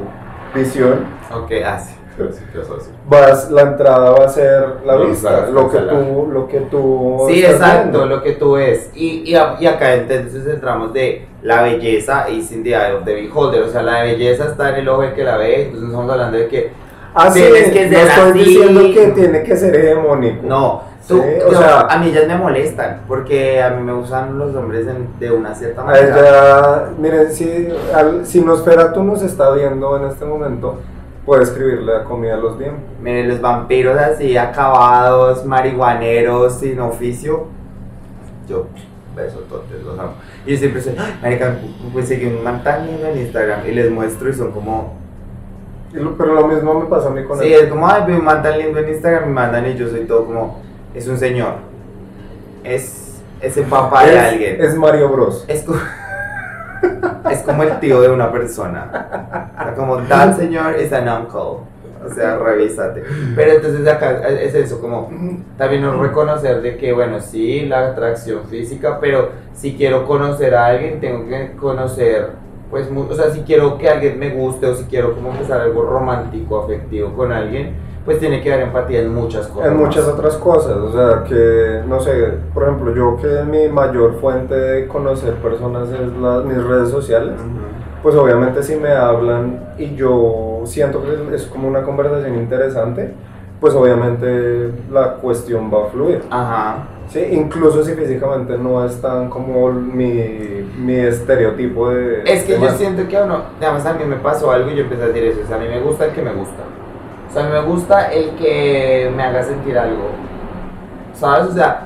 [0.53, 1.95] visión, Ok, así.
[2.15, 2.59] Sí, ¿qué
[3.09, 7.25] vas la entrada va a ser la Los vista, lo que tú, lo que tú
[7.27, 8.05] Sí, exacto, viendo.
[8.05, 8.91] lo que tú ves.
[8.93, 13.63] Y, y acá entonces entramos de la belleza y sin the eye of the beholder.
[13.63, 15.63] O sea, la belleza está en el ojo del que la ve.
[15.63, 16.82] Entonces estamos hablando de que
[17.15, 18.39] Ah, sí, Tienes que no estoy así.
[18.39, 20.45] diciendo que tiene que ser hegemónico.
[20.47, 20.93] no.
[21.05, 24.55] Tú, Sí, o sea- a mí ellas me molestan porque a mí me gustan los
[24.55, 26.17] hombres en- de una cierta A manera.
[26.17, 30.79] ella, miren, si, al, si Nosferatu nos está viendo en este momento,
[31.25, 32.77] puede escribirle a comida a los DM.
[33.01, 37.47] Miren, los vampiros así acabados, marihuaneros, sin oficio.
[38.47, 38.67] Yo,
[39.13, 40.13] beso totes, los amo.
[40.45, 41.55] Y siempre soy, "Ay, marica,
[41.91, 44.93] pues seguí un man tan lindo en Instagram y les muestro y son como,
[45.93, 47.61] Pero lo mismo me pasa a mí con sí, él.
[47.63, 50.01] es como, ay, vi un man tan lindo en Instagram y mandan y yo soy
[50.05, 50.61] todo como,
[50.93, 51.53] es un señor.
[52.63, 54.61] Es, es el papá de es, alguien.
[54.61, 55.45] es Mario Bros.
[55.47, 55.65] Es
[57.31, 59.51] es como el tío de una persona.
[59.59, 61.63] O sea, como tal señor es an uncle.
[62.05, 63.03] O sea, revísate.
[63.35, 65.09] Pero entonces acá es eso, como
[65.57, 70.65] también no reconocer de que, bueno, sí, la atracción física, pero si quiero conocer a
[70.67, 72.31] alguien, tengo que conocer,
[72.73, 75.61] pues, mu- o sea, si quiero que alguien me guste o si quiero como empezar
[75.61, 79.71] algo romántico, afectivo con alguien, pues tiene que haber empatía en muchas cosas.
[79.71, 80.15] En muchas más.
[80.15, 84.87] otras cosas, o sea, que, no sé, por ejemplo, yo que mi mayor fuente de
[84.87, 87.35] conocer personas es las, mis redes sociales,
[88.01, 93.13] pues obviamente si me hablan y yo siento que es como una conversación interesante,
[93.61, 96.23] pues obviamente la cuestión va a fluir.
[96.31, 96.87] Ajá.
[97.13, 102.23] Sí, incluso si físicamente no es tan como mi, mi estereotipo de...
[102.25, 102.75] Es que de yo man.
[102.75, 105.25] siento que a uno, además a mí me pasó algo y yo empecé a decir
[105.25, 106.63] eso, o sea, a mí me gusta el que me gusta.
[107.29, 110.09] O sea, a mí me gusta el que me haga sentir algo.
[111.13, 111.49] ¿Sabes?
[111.49, 111.85] O sea,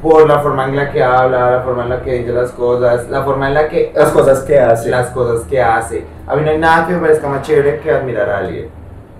[0.00, 3.06] por la forma en la que habla, la forma en la que dice las cosas,
[3.10, 3.92] la forma en la que...
[3.94, 4.88] Las cosas que hace.
[4.88, 6.06] Las cosas que hace.
[6.26, 8.70] A mí no hay nada que me parezca más chévere que admirar a alguien.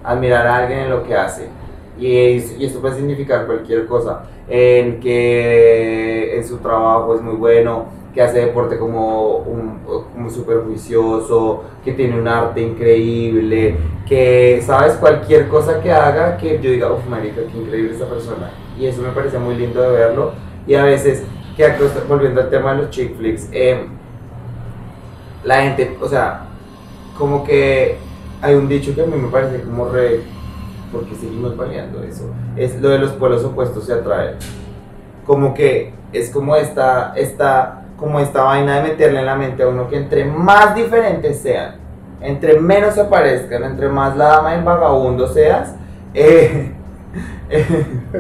[0.04, 1.50] Admirar a alguien en lo que hace.
[1.98, 4.24] Y, y esto puede significar cualquier cosa.
[4.48, 9.80] En que en su trabajo es muy bueno, que hace deporte como, un,
[10.12, 13.76] como súper juicioso, que tiene un arte increíble,
[14.08, 14.94] que, ¿sabes?
[14.94, 18.50] Cualquier cosa que haga que yo diga, uff, marica, qué increíble esta persona.
[18.78, 20.32] Y eso me parece muy lindo de verlo.
[20.66, 21.22] Y a veces,
[21.56, 21.66] que
[22.08, 23.88] volviendo al tema de los chick flicks, em,
[25.44, 26.46] la gente, o sea,
[27.16, 27.98] como que
[28.40, 30.20] hay un dicho que a mí me parece como re,
[30.92, 34.36] porque seguimos variando eso, es lo de los polos opuestos se atraen.
[35.26, 39.68] Como que es como esta, esta, como esta vaina de meterle en la mente a
[39.68, 41.76] uno que entre más diferentes sean,
[42.20, 45.74] entre menos se parezcan, entre más la dama del vagabundo seas,
[46.14, 46.72] eh,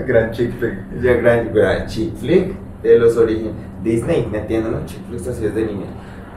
[0.06, 1.02] Gran chick flick.
[1.02, 3.54] ya gran, gran chick flick de los orígenes.
[3.82, 5.88] Disney metiéndonos chick flicks así desde niños.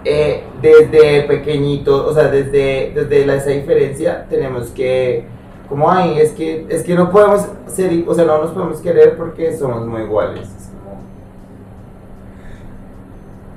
[0.04, 5.26] Eh, desde pequeñito, o sea, desde, desde esa diferencia tenemos que,
[5.72, 9.16] como ay, es que, es que no podemos ser, o sea, no nos podemos querer
[9.16, 10.50] porque somos muy iguales.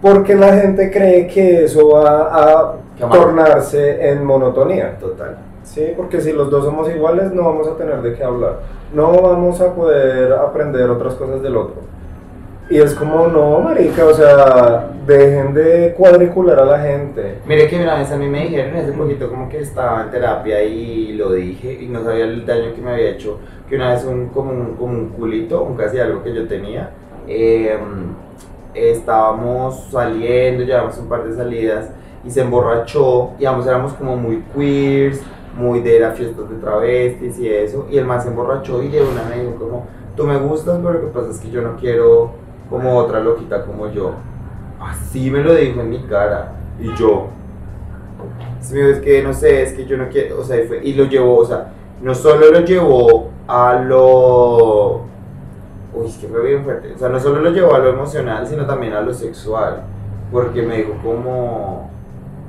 [0.00, 2.77] Porque la gente cree que eso va a
[3.11, 4.96] tornarse en monotonía.
[5.00, 5.38] total.
[5.64, 8.61] Sí, porque si los dos somos iguales no vamos a tener de qué hablar.
[8.94, 11.83] No vamos a poder aprender otras cosas del otro.
[12.70, 17.38] Y es como, no, marica, o sea, dejen de cuadricular a la gente.
[17.46, 20.62] Mire que una vez a mí me dijeron hace poquito como que estaba en terapia
[20.62, 23.38] y lo dije y no sabía el daño que me había hecho.
[23.68, 26.90] Que una vez un, como, un, como un culito, un casi algo que yo tenía,
[27.29, 27.77] eh,
[28.72, 31.90] estábamos saliendo, llevamos un par de salidas
[32.24, 35.20] y se emborrachó y ambos éramos como muy queers,
[35.55, 37.87] muy de las fiestas de travestis y eso.
[37.90, 40.94] Y el man se emborrachó y de una me dijo como, tú me gustas, pero
[40.94, 44.12] lo que pasa es que yo no quiero como otra loquita como yo.
[44.81, 46.53] Así me lo dijo en mi cara.
[46.81, 47.29] Y yo,
[48.61, 50.94] Sí, es que no sé, es que yo no quiero, o sea, y, fue- y
[50.94, 55.03] lo llevó, o sea, no solo lo llevó a lo,
[55.92, 58.46] uy, es que fue bien fuerte, o sea, no solo lo llevó a lo emocional,
[58.46, 59.83] sino también a lo sexual,
[60.33, 61.90] porque me dijo como,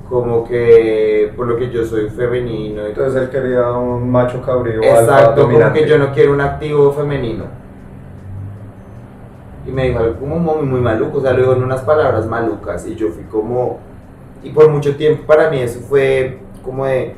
[0.07, 4.81] como que, por lo que yo soy femenino, y Entonces él quería un macho cabrío.
[4.81, 7.43] exacto, como que yo no quiero un activo femenino.
[9.67, 12.25] Y me dijo algo como muy, muy maluco, o sea, lo dijo en unas palabras
[12.27, 13.79] malucas, y yo fui como,
[14.43, 17.15] y por mucho tiempo para mí eso fue como de,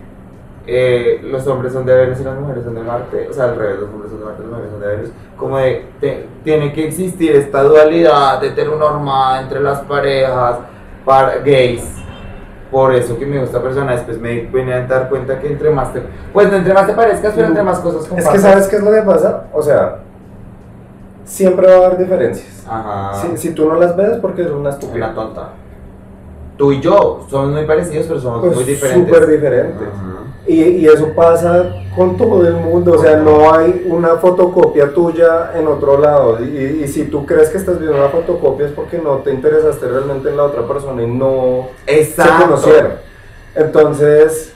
[0.65, 3.55] eh, los hombres son de Venus y las mujeres son de Marte, o sea, al
[3.57, 6.25] revés, los hombres son de Marte y las mujeres son de Venus, como de, te-
[6.43, 10.60] tiene que existir esta dualidad heteronormada entre las parejas
[11.05, 11.86] para gays,
[12.71, 15.93] por eso que me gusta persona, después me vine a dar cuenta que entre más
[15.93, 16.01] te,
[16.33, 18.33] pues no entre más te parezcas, pero entre más cosas Es compartas.
[18.33, 19.99] que sabes qué es lo que pasa, o sea,
[21.27, 22.63] siempre va a haber diferencias.
[22.67, 23.21] Ajá.
[23.21, 25.13] Si, si tú no las ves es porque eres una Una estúpida.
[25.13, 25.49] tonta.
[26.57, 29.07] Tú y yo somos muy parecidos, pero somos Pues muy diferentes.
[29.13, 29.87] súper diferentes.
[30.47, 35.51] Y, y eso pasa con todo el mundo, o sea, no hay una fotocopia tuya
[35.55, 36.39] en otro lado.
[36.43, 39.87] Y, y si tú crees que estás viendo una fotocopia es porque no te interesaste
[39.87, 42.45] realmente en la otra persona y no se Exacto.
[42.45, 42.91] conocieron.
[43.55, 44.53] Entonces,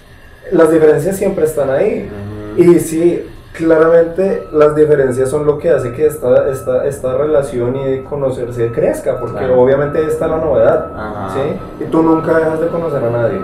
[0.52, 2.10] las diferencias siempre están ahí.
[2.58, 7.84] Y sí, claramente las diferencias son lo que hace que esta, esta, esta relación y
[7.86, 9.62] de conocerse crezca, porque Claro.
[9.62, 10.92] obviamente ahí está la novedad.
[10.96, 11.30] Ajá.
[11.34, 11.84] ¿sí?
[11.84, 13.40] Y tú nunca dejas de conocer a nadie.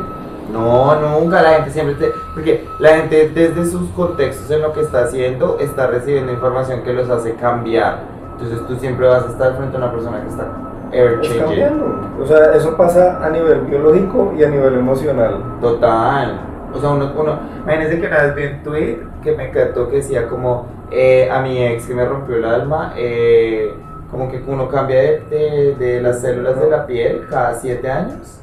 [0.51, 2.13] No, nunca, la gente siempre te...
[2.33, 6.93] Porque la gente desde sus contextos en lo que está haciendo está recibiendo información que
[6.93, 7.99] los hace cambiar.
[8.33, 10.45] Entonces tú siempre vas a estar frente a una persona que está
[10.93, 11.41] ever Es changing.
[11.43, 11.99] cambiando.
[12.21, 15.43] O sea, eso pasa a nivel biológico y a nivel emocional.
[15.59, 16.39] Total.
[16.73, 19.97] O sea, uno, uno, imagínense que una vez vi un tweet que me encantó que
[19.97, 23.73] decía como eh, a mi ex que me rompió el alma, eh,
[24.12, 28.39] como que uno cambia de, de- de las células de la piel cada siete años.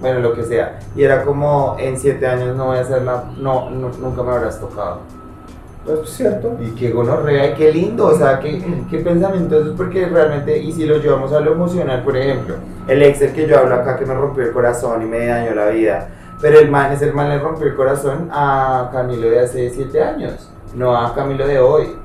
[0.00, 0.78] Bueno, lo que sea.
[0.96, 4.32] Y era como en siete años no voy a hacer la, no, no- nunca me
[4.32, 5.00] habrás tocado.
[5.86, 6.56] Es cierto.
[6.60, 10.56] Y qué gonorrea, y qué lindo, o sea, qué, qué pensamiento eso es porque realmente,
[10.58, 12.54] y si lo llevamos a lo emocional, por ejemplo,
[12.88, 15.54] el ex el que yo hablo acá que me rompió el corazón y me dañó
[15.54, 16.08] la vida,
[16.40, 20.50] pero el man, ese man le rompió el corazón a Camilo de hace 7 años,
[20.74, 21.96] no a Camilo de hoy.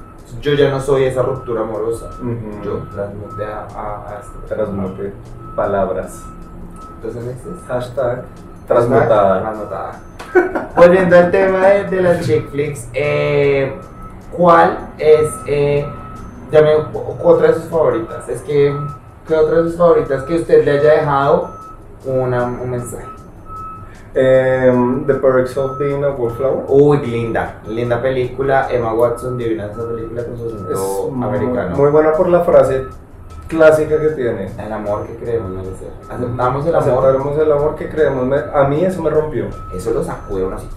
[0.41, 2.11] Yo ya no soy esa ruptura amorosa,
[2.63, 4.39] yo transmuté a, a, a esto.
[4.47, 5.11] Transmute
[5.55, 6.23] palabras.
[6.95, 7.53] Entonces, exes.
[7.67, 8.23] Hashtag
[8.67, 9.41] transmutada.
[9.41, 9.91] Transmutada.
[10.75, 13.75] Volviendo al tema de, de las chick flicks, eh,
[14.31, 15.87] ¿cuál es, eh,
[16.51, 16.75] ya me-
[17.23, 18.29] otra de sus favoritas?
[18.29, 18.71] Es que,
[19.27, 21.49] ¿qué otra de sus favoritas que usted le haya dejado
[22.05, 23.07] una, un mensaje?
[24.13, 26.65] Em, the Perks of Being a Wallflower.
[26.67, 31.75] Uy, linda, linda película, Emma Watson, divina esa película con su acento muy, americano.
[31.75, 32.85] muy buena por la frase
[33.47, 34.51] clásica que tiene.
[34.57, 35.89] el amor que creemos merecer.
[36.09, 36.89] Aceptamos el amor.
[36.89, 38.41] Aceptaremos el amor que creemos.
[38.53, 39.45] A mí eso me rompió.
[39.75, 40.67] Eso lo sacude uno así.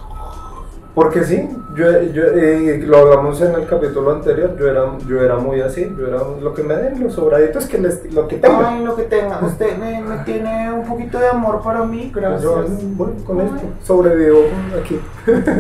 [0.95, 5.37] Porque sí, yo, yo, eh, lo hablamos en el capítulo anterior, yo era, yo era
[5.37, 8.73] muy así, yo era lo que me den, los sobraditos que les, lo que tenga.
[8.73, 9.41] Ay, lo que tenga.
[9.43, 12.43] Usted me, me tiene un poquito de amor para mí, gracias.
[12.43, 12.63] Yo
[12.95, 14.41] voy con esto, sobrevivo
[14.83, 15.01] aquí.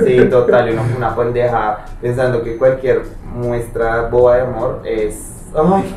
[0.04, 3.00] Sí, total, y uno una pendeja pensando que cualquier
[3.34, 5.30] muestra boba de amor es.
[5.54, 5.96] Ay,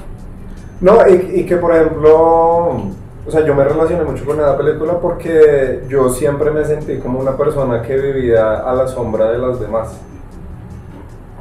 [0.79, 2.83] No, y, y que por ejemplo,
[3.27, 7.19] o sea, yo me relacioné mucho con esa película porque yo siempre me sentí como
[7.19, 9.99] una persona que vivía a la sombra de las demás.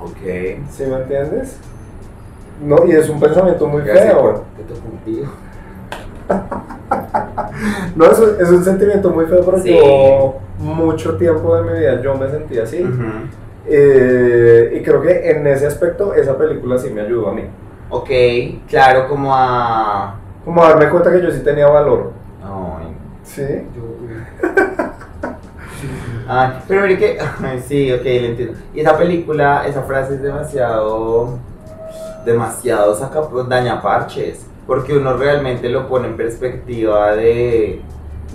[0.02, 0.60] ok.
[0.70, 1.58] ¿Sí me entiendes?
[2.64, 4.44] No, y es un pensamiento muy feo.
[4.56, 5.26] qué te contigo.
[7.96, 9.76] No, es, un- es un sentimiento muy feo porque Sí.
[9.78, 12.84] yo mucho tiempo de mi vida yo me sentí así.
[13.66, 17.42] Eh, y creo que en ese aspecto esa película sí me ayudó a mí.
[17.90, 18.10] Ok,
[18.68, 20.16] claro, como a.
[20.44, 22.12] Como a darme cuenta que yo sí tenía valor.
[22.42, 23.42] Ay, Sí.
[23.74, 23.82] yo.
[26.28, 27.18] Ay, pero mire que.
[27.42, 28.58] Ay, sí, ok, lo entiendo.
[28.74, 31.38] Y esa película, esa frase es demasiado.
[32.24, 34.46] demasiado saca, daña parches.
[34.66, 37.82] Porque uno realmente lo pone en perspectiva de.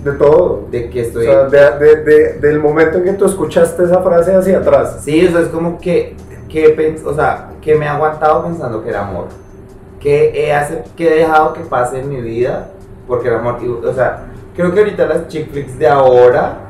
[0.04, 0.66] De todo.
[0.70, 1.26] de que O estoy.
[1.26, 5.00] sea, de- de- de- del momento en que tú escuchaste esa frase hacia atrás.
[5.02, 6.14] Sí, eso es como que,
[6.48, 9.26] que, pens- o sea, que me he aguantado pensando que era amor.
[10.00, 12.70] Que he, que he dejado que pase en mi vida
[13.06, 13.58] porque era amor.
[13.84, 16.68] O sea, creo que ahorita las chick flicks de ahora,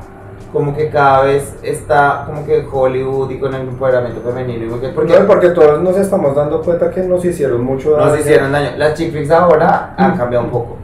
[0.51, 4.65] como que cada vez está, como que Hollywood y con el empoderamiento femenino.
[4.65, 8.05] y porque Porque, porque todos nos estamos dando cuenta que nos hicieron mucho daño.
[8.07, 8.71] nos hicieron daño.
[8.77, 10.75] Las chick flicks ahora han cambiado un poco.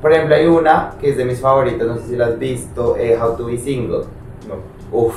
[0.00, 2.94] Por ejemplo, hay una que es de mis favoritas, no sé si la has visto,
[2.96, 4.04] eh, How to Be Single.
[4.46, 4.56] No.
[4.92, 5.16] Uf,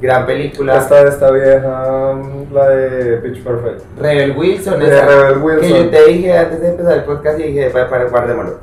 [0.00, 0.76] gran película.
[0.78, 2.14] Esta, esta vieja,
[2.52, 3.82] la de Pitch Perfect.
[4.00, 5.60] Rebel Wilson, De esa, Rebel Wilson.
[5.62, 8.58] que yo te dije antes de empezar el podcast y dije, para, para guardémoslo.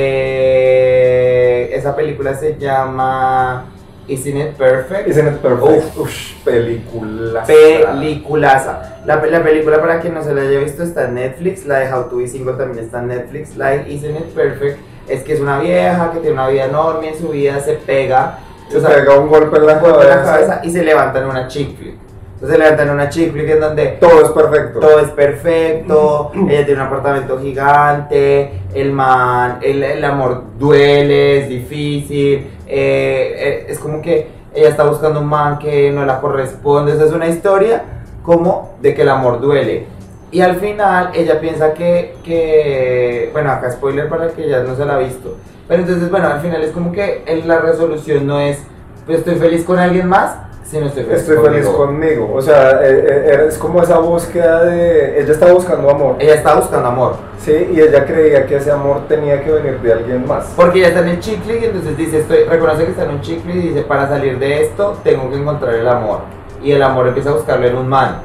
[0.00, 3.66] Eh, esa película se llama
[4.08, 5.08] Isn't It Perfect?
[5.08, 5.96] Isn't it perfect?
[5.96, 5.98] Uf.
[5.98, 7.44] Uf, película.
[7.44, 9.00] Peliculaza.
[9.06, 11.92] La, la película para quien no se la haya visto está en Netflix, la de
[11.92, 14.78] How to Be Single también está en Netflix, la de Isn't It Perfect
[15.08, 18.38] es que es una vieja que tiene una vida enorme en su vida, se pega,
[18.76, 20.32] o sea, pega un golpe en la golpea la cabeza.
[20.32, 21.94] cabeza y se levanta en una chick flick.
[22.34, 24.80] Entonces se levanta en una chick flick en donde Todo es perfecto.
[24.80, 31.48] todo es perfecto, ella tiene un apartamento gigante, el man, el, el amor duele, es
[31.48, 36.92] difícil, eh, eh, es como que ella está buscando un man que no la corresponde,
[36.92, 37.82] esa es una historia
[38.22, 39.86] como de que el amor duele.
[40.32, 44.84] Y al final ella piensa que, que, bueno, acá spoiler para que ella no se
[44.84, 45.36] la ha visto.
[45.70, 48.58] Pero entonces, bueno, al final es como que la resolución no es,
[49.06, 51.52] pues estoy feliz con alguien más, sino estoy feliz Estoy conmigo.
[51.54, 52.30] feliz conmigo.
[52.34, 55.20] O sea, eh, eh, es como esa búsqueda de.
[55.20, 56.16] Ella está buscando amor.
[56.18, 57.14] Ella está buscando amor.
[57.38, 60.52] Sí, y ella creía que ese amor tenía que venir de alguien más.
[60.56, 63.20] Porque ella está en el chicle y entonces dice, estoy, reconoce que está en un
[63.20, 66.18] chicle y dice, para salir de esto tengo que encontrar el amor.
[66.62, 68.20] Y el amor empieza a buscarlo en un man,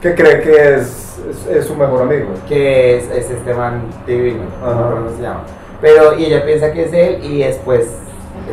[0.00, 2.28] Que cree que es, es, es su mejor amigo.
[2.48, 4.80] que es, es este man divino, no Ajá.
[4.80, 5.40] acuerdo cómo se llama.
[5.80, 7.88] Pero, y ella piensa que es él y después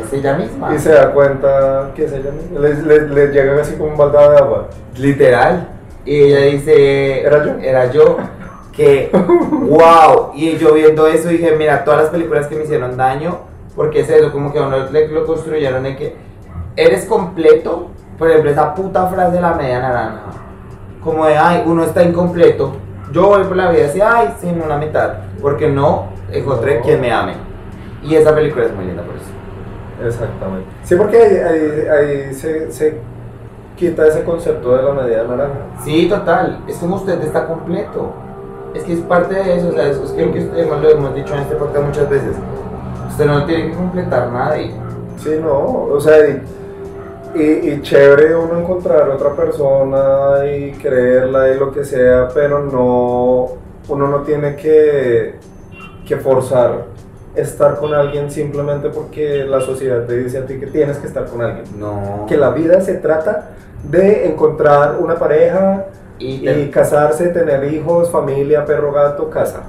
[0.01, 0.73] es ella misma.
[0.75, 2.59] Y se da cuenta que es ella misma.
[2.59, 4.67] Le, le, le llega así como un baldado de agua.
[4.97, 5.69] Literal.
[6.05, 7.51] Y ella dice, ¿Era yo?
[7.59, 8.17] Era yo.
[8.71, 10.31] Que, wow.
[10.35, 13.39] Y yo viendo eso dije, mira, todas las películas que me hicieron daño,
[13.75, 16.15] porque es eso, como que a uno le lo construyeron de que
[16.75, 17.89] eres completo.
[18.17, 20.21] Por ejemplo, esa puta frase de la media naranja.
[21.03, 22.75] Como de, ay, uno está incompleto.
[23.11, 25.13] Yo voy por la vida así, ay, sin una mitad.
[25.45, 26.81] Porque no encontré No.
[26.81, 27.33] quien me ame.
[28.01, 30.07] Y esa película es muy linda por eso.
[30.07, 30.67] Exactamente.
[30.81, 32.97] Sí, porque ahí, ahí, ahí se, se
[33.75, 35.53] quita ese concepto de la media naranja.
[35.83, 36.63] Sí, total.
[36.67, 38.11] Es como usted está completo.
[38.73, 39.67] Es que es parte de eso.
[39.69, 42.35] O sea, es, es que, que usted, lo hemos dicho en este podcast muchas veces.
[43.09, 44.59] Usted no tiene que completar nada.
[44.59, 44.75] Y,
[45.17, 46.41] Sí, no, o sea, y,
[47.35, 53.64] y, y chévere uno encontrar otra persona y creerla y lo que sea, pero no,
[53.87, 55.35] uno no tiene que,
[56.05, 56.85] que forzar
[57.35, 61.25] estar con alguien simplemente porque la sociedad te dice a ti que tienes que estar
[61.25, 61.65] con alguien.
[61.77, 62.25] no.
[62.27, 63.49] Que la vida se trata
[63.83, 65.85] de encontrar una pareja
[66.17, 69.63] y, y casarse, tener hijos, familia, perro, gato, casa.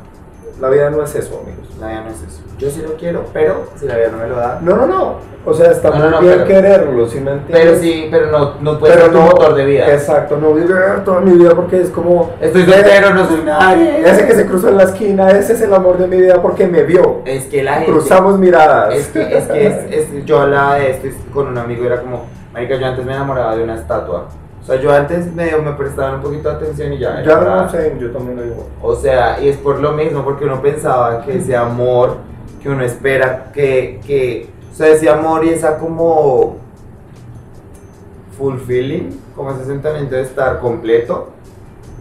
[0.61, 1.66] La vida no es eso, amigos.
[1.80, 2.40] la vida no es eso.
[2.59, 4.59] Yo sí lo quiero, pero si la vida no me lo da.
[4.62, 5.16] No, no, no.
[5.44, 7.62] O sea, está No, muy no, no, bien pero- quererlo, si me entiendes?
[7.66, 9.92] Pero sí, pero no, no puede Pero ser tu motor de vida.
[9.92, 12.30] Exacto, no vivir toda mi vida porque es como.
[12.40, 14.00] Estoy soltero, no soy nadie.
[14.09, 16.66] Ese que se cruzó en la esquina, ese es el amor de mi vida porque
[16.66, 17.20] me vio.
[17.26, 17.92] Es que la gente.
[17.92, 18.94] Cruzamos miradas.
[18.94, 22.24] Es que, es que es, es- yo hablaba de esto con un amigo era como,
[22.54, 24.28] marica, yo antes me enamoraba de una estatua.
[24.66, 27.22] O sea, yo antes medio me prestaban un poquito de atención y ya.
[27.22, 28.66] Ya no sé, yo también lo digo.
[28.82, 32.16] O sea, y es por lo mismo, porque uno pensaba que ese amor
[32.60, 36.56] que uno espera, que, que o sea, ese amor y esa como
[38.36, 41.28] fulfilling, como ese sentimiento de estar completo,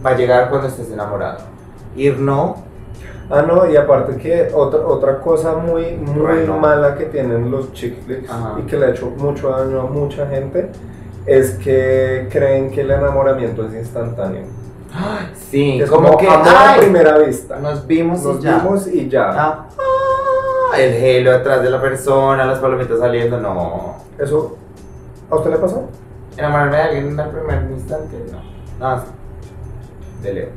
[0.04, 1.38] va a llegar cuando estés enamorado.
[1.94, 2.64] Ir no,
[3.28, 6.58] Ah, no, y aparte que otra, otra cosa muy, muy Bueno.
[6.58, 10.68] mala que tienen los chick y que le ha hecho mucho daño a mucha gente
[11.26, 14.42] es que creen que el enamoramiento es instantáneo.
[15.50, 17.56] sí, Es como, como, que amor a primera vista.
[17.58, 18.58] nos vimos Nos y ya.
[18.58, 19.30] vimos y ya.
[19.30, 23.96] Ah, ah, el gelo atrás de la persona, las palomitas saliendo, no.
[24.18, 24.56] ¿Eso
[25.30, 25.84] a usted le pasó?
[26.36, 28.88] Enamorarme de alguien en el primer instante, no.
[28.94, 29.06] No, sí.
[30.22, 30.48] de Leo.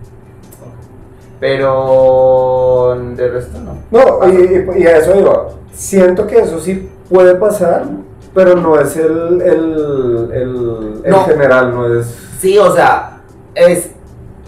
[1.40, 3.78] Pero de resto no.
[3.92, 4.36] No, y,
[4.78, 5.48] y- y a eso iba.
[5.72, 7.86] Siento que eso sí puede pasar,
[8.34, 11.24] pero no es el, el, el, el No.
[11.26, 12.06] general, no es...
[12.40, 13.22] Sí, o sea,
[13.56, 13.92] es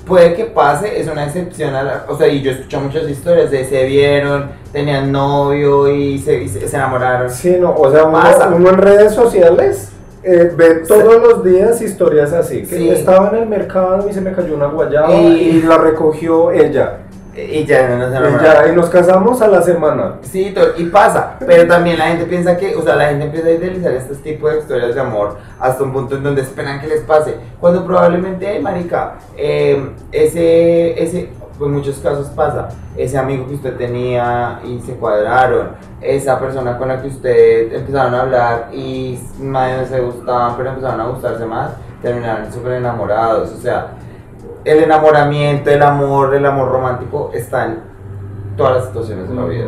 [0.05, 3.51] puede que pase, es una excepción a la, o sea, y yo escucho muchas historias
[3.51, 7.29] de se vieron, tenían novio y se, y se, se enamoraron.
[7.29, 8.19] Sí, no, o sea, uno,
[8.55, 9.89] uno en redes sociales
[10.23, 12.89] eh, ve todos los días historias así, que Sí.
[12.89, 16.97] estaba en el mercado y se me cayó una guayaba Y- y, la recogió ella.
[17.49, 18.65] Y ya no se Y, enamoraron.
[18.65, 20.15] ya, y nos casamos a la semana.
[20.21, 23.51] Sí, y pasa, pero también la gente piensa que, o sea, la gente empieza a
[23.51, 27.01] idealizar este tipo de historias de amor hasta un punto en donde esperan que les
[27.01, 33.55] pase, cuando probablemente, marica, eh, ese, ese, pues en muchos casos pasa, ese amigo que
[33.55, 35.69] usted tenía y se cuadraron,
[36.01, 41.01] esa persona con la que usted empezaron a hablar y medio se gustaban, pero empezaron
[41.01, 41.71] a gustarse más,
[42.01, 43.87] terminaron súper enamorados, o sea,
[44.63, 47.79] el enamoramiento, el amor, el amor romántico está en
[48.55, 49.65] todas las situaciones de la vida.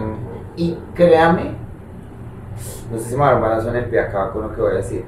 [0.55, 1.55] Y créame,
[2.91, 4.75] no sé si me va a en el pie acá con lo que voy a
[4.75, 5.03] decir,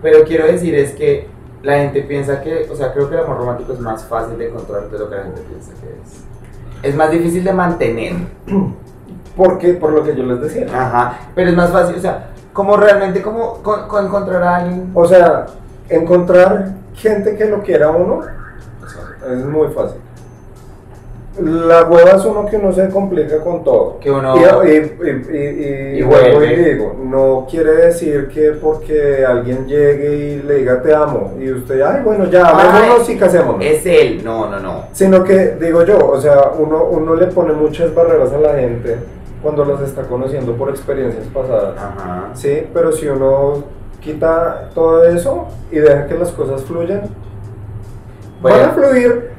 [0.00, 1.28] pero quiero decir es que
[1.62, 4.48] la gente piensa que, o sea, creo que el amor romántico es más fácil de
[4.48, 6.90] encontrar de lo que la gente piensa que es.
[6.90, 8.14] Es más difícil de mantener.
[9.36, 10.66] Porque, por lo que yo les decía.
[10.72, 14.90] Ajá, pero es más fácil, o sea, como realmente como con, con encontrar a alguien.
[14.94, 15.46] O sea,
[15.88, 18.20] encontrar gente que lo quiera a uno
[19.26, 20.00] es muy fácil.
[21.40, 23.98] La hueva es uno que uno se complica con todo.
[24.00, 26.02] Que uno- Y, y, y, y-
[26.56, 31.80] digo, no quiere decir que porque alguien llegue y le diga te amo y usted,
[31.80, 33.64] ay, bueno, ya, amémonos Ay, y casémonos.
[33.64, 34.82] Es él, no, no, no.
[34.92, 38.96] Sino que, digo yo, o sea, uno, uno le pone muchas barreras a la gente
[39.40, 41.74] cuando las está conociendo por experiencias pasadas.
[41.76, 42.30] Ajá.
[42.34, 43.62] Sí, pero si uno
[44.00, 47.02] quita todo eso y deja que las cosas fluyan,
[48.40, 49.30] Van a- fluir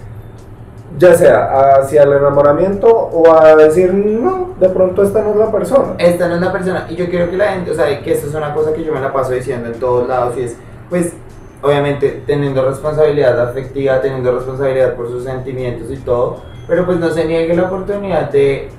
[0.98, 5.52] ya sea hacia el enamoramiento o a decir, no, de pronto esta no es la
[5.52, 5.94] persona.
[5.98, 6.88] esta no es la persona.
[6.90, 8.92] Y yo quiero que la gente, o sea, que esto es una cosa que yo
[8.94, 10.58] me la paso diciendo en todos lados y es,
[10.90, 11.14] pues,
[11.62, 17.26] obviamente teniendo responsabilidad afectiva, teniendo responsabilidad por sus sentimientos y todo, pero pues no se
[17.26, 18.70] niegue la oportunidad de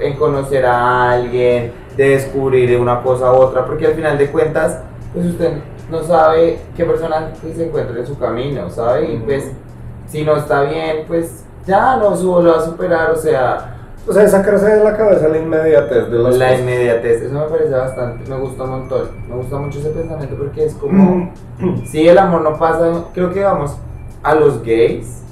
[0.00, 4.80] en conocer a alguien, de descubrir una cosa u otra, porque al final de cuentas,
[5.14, 5.52] pues usted
[5.90, 9.12] no sabe qué persona se encuentra en su camino, ¿sabe?
[9.12, 9.50] Y pues,
[10.08, 13.72] si no está bien, pues ya no su- lo va a superar, o sea,
[14.08, 16.60] O sea, sacarse de la cabeza la inmediatez de las la cosas.
[16.60, 20.64] inmediatez, eso me parece bastante, me gusta un montón, me gusta mucho ese pensamiento porque
[20.64, 21.32] es como,
[21.86, 23.76] si el amor no pasa, creo que vamos,
[24.22, 25.22] a los gays,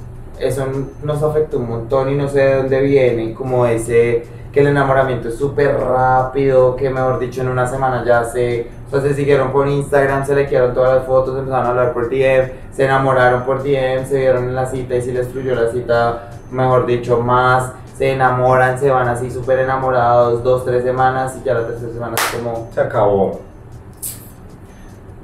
[0.40, 0.64] eso
[1.04, 4.24] nos afecta un montón y no sé de dónde viene, como ese,
[4.54, 8.90] que el enamoramiento es súper rápido, que mejor dicho en una semana ya se, o
[8.90, 12.08] sea, se siguieron por Instagram, se le quedaron todas las fotos, empezaron a hablar por
[12.08, 15.72] DM, se enamoraron por DM, se vieron en la cita y si les fluyó la
[15.72, 21.44] cita, mejor dicho, más, se enamoran, se van así súper enamorados, dos, tres semanas y
[21.44, 22.68] ya la tercera semana es como...
[22.72, 23.40] Se acabó.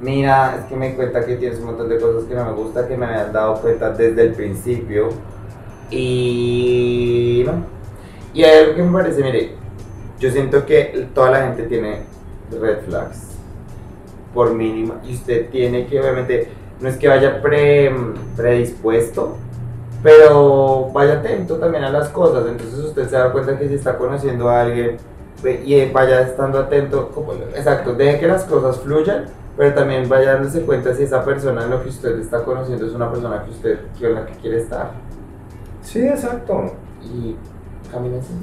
[0.01, 2.85] Mira, es que me cuenta que tienes un montón de cosas que no me gusta,
[2.85, 5.07] que me habían dado cuenta desde el principio.
[5.89, 7.80] Y no.
[8.33, 9.55] Y hay algo que me parece, mire,
[10.19, 12.03] yo siento que toda la gente tiene
[12.51, 13.27] red flags.
[14.33, 15.01] Por mínima.
[15.03, 17.93] Y usted tiene que, obviamente, no es que vaya pre,
[18.35, 19.37] predispuesto,
[20.01, 22.45] pero vaya atento también a las cosas.
[22.47, 24.97] Entonces usted se da cuenta que si está conociendo a alguien
[25.65, 29.25] y vaya estando atento, como, exacto, deje que las cosas fluyan,
[29.57, 32.93] pero también vaya dándose cuenta si esa persona en lo que usted está conociendo es
[32.93, 34.91] una persona que usted con la que quiere estar.
[35.81, 36.73] Sí, exacto.
[37.03, 37.35] Y
[37.91, 38.33] camine así.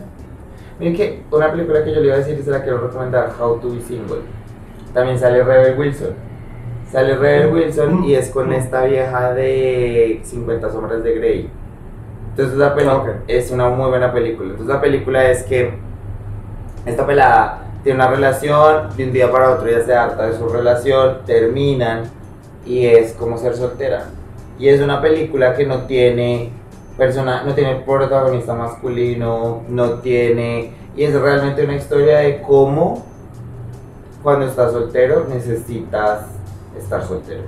[0.79, 3.33] Miren que una película que yo le iba a decir y se la quiero recomendar,
[3.41, 4.21] How to be Single.
[4.95, 6.15] También sale Rebel Wilson.
[6.91, 11.51] Sale Rebel Wilson y es con esta vieja de 50 sombras de Grey.
[12.31, 13.09] Entonces la peli- Ok.
[13.27, 14.51] es una muy buena película.
[14.51, 15.73] Entonces la película es que
[16.87, 20.49] esta pelada tiene una relación, de un día para otro ya se harta de su
[20.49, 22.05] relación, terminan
[22.65, 24.05] y es como ser soltera.
[24.59, 26.51] Y es una película que no tiene
[26.99, 33.07] persona, no tiene protagonista masculino, no tiene y es realmente una historia de cómo
[34.23, 36.27] cuando estás soltero necesitas
[36.77, 37.45] estar soltero.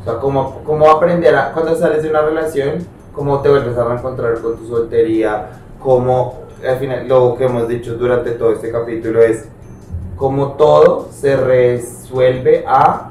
[0.00, 2.78] O sea, cómo, cómo aprender a, cuando sales de una relación,
[3.12, 7.94] cómo te vuelves a reencontrar con tu soltería, cómo, al final, lo que hemos dicho
[7.94, 9.48] durante todo este capítulo es
[10.16, 13.10] cómo todo se resuelve a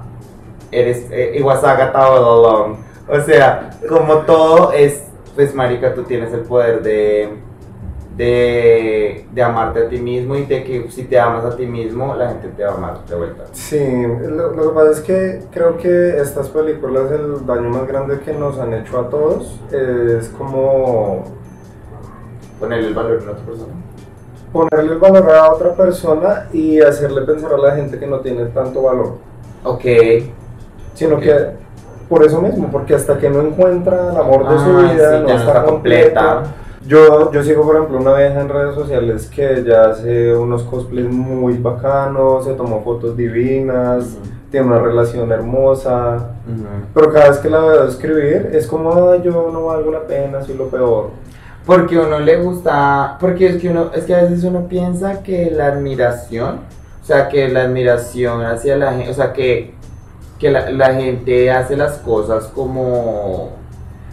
[0.71, 2.77] eres eh, all along.
[3.07, 5.02] O sea, como todo es,
[5.35, 7.29] pues marica, tú tienes el poder de,
[8.15, 12.13] de, de amarte a ti mismo y de que si te amas a ti mismo,
[12.15, 13.45] la gente te va a amar de vuelta.
[13.51, 13.79] Sí,
[14.27, 18.33] lo, lo que pasa es que creo que estas películas, el daño más grande que
[18.33, 21.23] nos han hecho a todos es como
[22.59, 23.73] Ponerle el valor en otra persona.
[24.51, 28.45] ponerle el valor a otra persona y hacerle pensar a la gente que no tiene
[28.45, 29.17] tanto valor.
[29.63, 29.83] Ok.
[30.93, 31.21] Sino Ok.
[31.23, 31.49] que
[32.13, 35.23] por eso mismo, porque hasta que no encuentra el amor de su Ah, vida, sí,
[35.23, 36.21] no está, completa.
[36.21, 36.43] completa.
[36.85, 41.09] Yo, yo sigo, por ejemplo, una vieja en redes sociales que ya hace unos cosplays
[41.09, 44.17] muy bacanos, se tomó fotos divinas,
[44.51, 46.27] tiene una relación hermosa,
[46.93, 50.43] pero cada vez que la veo escribir es como, "Ay, yo no valgo la pena,
[50.43, 51.09] soy lo peor.
[51.65, 55.49] Porque uno le gusta, porque es que uno, es que a veces uno piensa que
[55.49, 56.59] la admiración,
[57.01, 59.73] o sea, que la admiración hacia la gente, o sea, que,
[60.39, 63.51] que la, la gente hace las cosas como,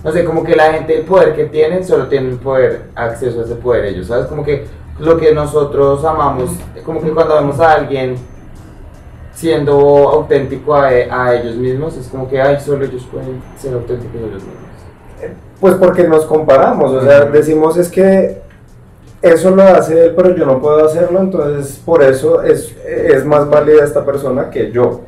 [0.04, 3.44] no sé, como que la gente, el poder que tienen, solo tienen poder, acceso a
[3.44, 4.26] ese poder ellos, ¿sabes?
[4.26, 4.66] Como que
[4.98, 6.50] lo que nosotros amamos,
[6.84, 8.16] como que cuando vemos a alguien
[9.32, 14.20] siendo auténtico a, a ellos mismos, es como que, ay, solo ellos pueden ser auténticos
[14.20, 14.70] ellos mismos.
[15.60, 18.40] Pues porque nos comparamos, o sea, decimos es que
[19.22, 23.48] eso lo hace él, pero yo no puedo hacerlo, entonces por eso es, es más
[23.48, 25.02] válida esta persona que yo.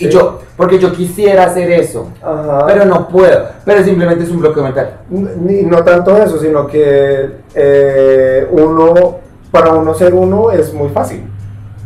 [0.00, 2.64] Y yo, porque yo quisiera hacer eso, Ajá.
[2.66, 3.48] pero no puedo.
[3.64, 4.98] Pero simplemente es un bloqueo mental.
[5.08, 9.18] Ni, no tanto eso, sino que eh, uno,
[9.50, 11.24] para uno ser uno es muy fácil.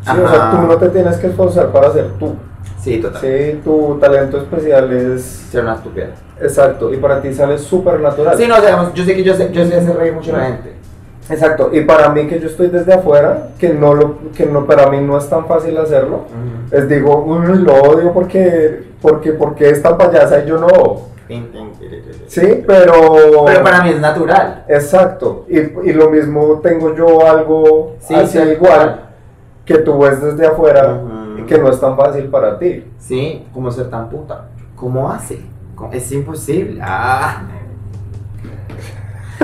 [0.04, 0.10] ¿sí?
[0.10, 2.34] O sea, tú no te tienes que esforzar para ser tú.
[2.80, 3.20] Sí, total.
[3.22, 6.08] Sí, tu talento especial es Ser una estúpida.
[6.40, 8.36] exacto y para ti sale súper natural.
[8.36, 10.44] Sí, no, digamos, yo sé que yo sé, yo sé hacer reír mucho a la
[10.46, 10.73] gente.
[11.30, 14.90] Exacto, y para mí que yo estoy desde afuera, que no lo, que no, para
[14.90, 16.24] mí no es tan fácil hacerlo,
[16.70, 20.68] les digo, "Uy, lo odio porque, porque, porque esta payasa y yo no.
[22.26, 23.44] Sí, pero...
[23.46, 24.64] Pero para mí es natural.
[24.68, 29.00] Exacto, y, y lo mismo tengo yo algo Sí, así igual
[29.64, 31.00] que tú ves desde afuera
[31.38, 32.84] y que no es tan fácil para ti.
[32.98, 34.48] Sí, como ser tan puta.
[34.76, 35.40] ¿Cómo hace?
[35.74, 35.90] ¿Cómo?
[35.92, 36.80] Es imposible.
[36.82, 37.42] Ah.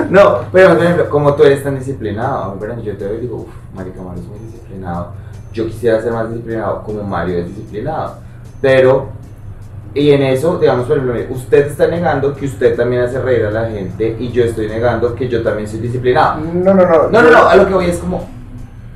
[0.09, 2.79] No, pero por ejemplo, como tú eres tan disciplinado, ¿verdad?
[2.79, 5.07] yo te digo, uff, marica, Mario es muy disciplinado.
[5.53, 8.15] Yo quisiera ser más disciplinado como Mario es disciplinado.
[8.61, 9.09] Pero,
[9.93, 13.51] y en eso, digamos, por ejemplo, usted está negando que usted también hace reír a
[13.51, 16.39] la gente y yo estoy negando que yo también soy disciplinado.
[16.41, 17.09] No, no, no.
[17.09, 18.29] No, no, no, a lo que voy es como,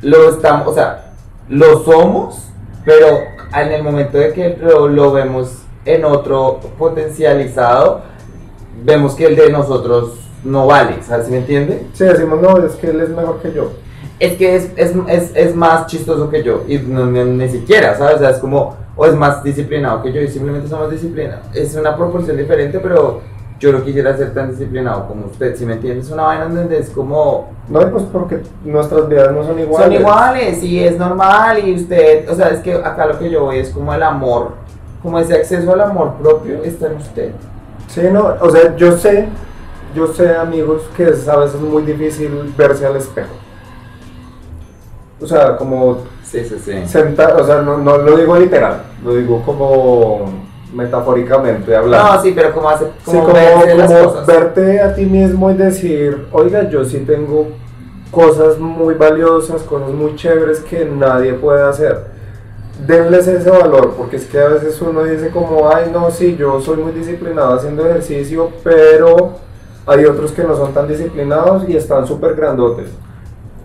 [0.01, 1.12] lo estamos, o sea,
[1.49, 2.49] lo somos,
[2.86, 3.20] pero
[3.53, 8.01] en el momento de que lo, lo vemos en otro potencializado,
[8.84, 11.26] vemos que el de nosotros no vale, ¿sabes?
[11.26, 11.88] ¿Sí me entiende?
[11.93, 13.72] Sí, decimos, no, es que él es mejor que yo.
[14.20, 17.98] Es que es, es, es, es más chistoso que yo, y no, ni, ni siquiera,
[17.98, 18.16] ¿sabes?
[18.16, 21.48] O sea, es como, o es más disciplinado que yo, y simplemente somos disciplinados.
[21.54, 23.22] Es una proporción diferente, pero
[23.60, 26.02] yo no quisiera ser tan disciplinado como usted, ¿sí me entiende?
[26.02, 29.88] Es una vaina donde es como, No, pues porque nuestras vidas no son iguales.
[29.88, 33.46] Son iguales y es normal y usted, o sea, es que acá lo que yo
[33.46, 34.54] voy es como el amor,
[35.02, 37.32] como ese acceso al amor propio está en usted.
[37.88, 39.30] Sí, no, o sea, yo sé,
[39.96, 43.34] yo sé, amigos, que es a veces muy difícil verse al espejo.
[45.22, 46.86] O sea, como Sí, sí, sí.
[46.88, 50.26] sentar, o sea, no, no lo digo literal, lo digo como
[50.74, 52.14] metafóricamente hablando.
[52.16, 54.28] No, sí, pero como hace, Sí, como, como, verse las como cosas.
[54.28, 57.48] verte a ti mismo y decir, oiga, yo sí tengo
[58.12, 62.14] cosas muy valiosas, cosas muy chéveres que nadie puede hacer.
[62.86, 66.60] Denles ese valor, porque es que a veces uno dice como, ay, no, sí, yo
[66.60, 69.36] soy muy disciplinado haciendo ejercicio, pero
[69.88, 72.89] hay otros que no son tan disciplinados y están súper grandotes.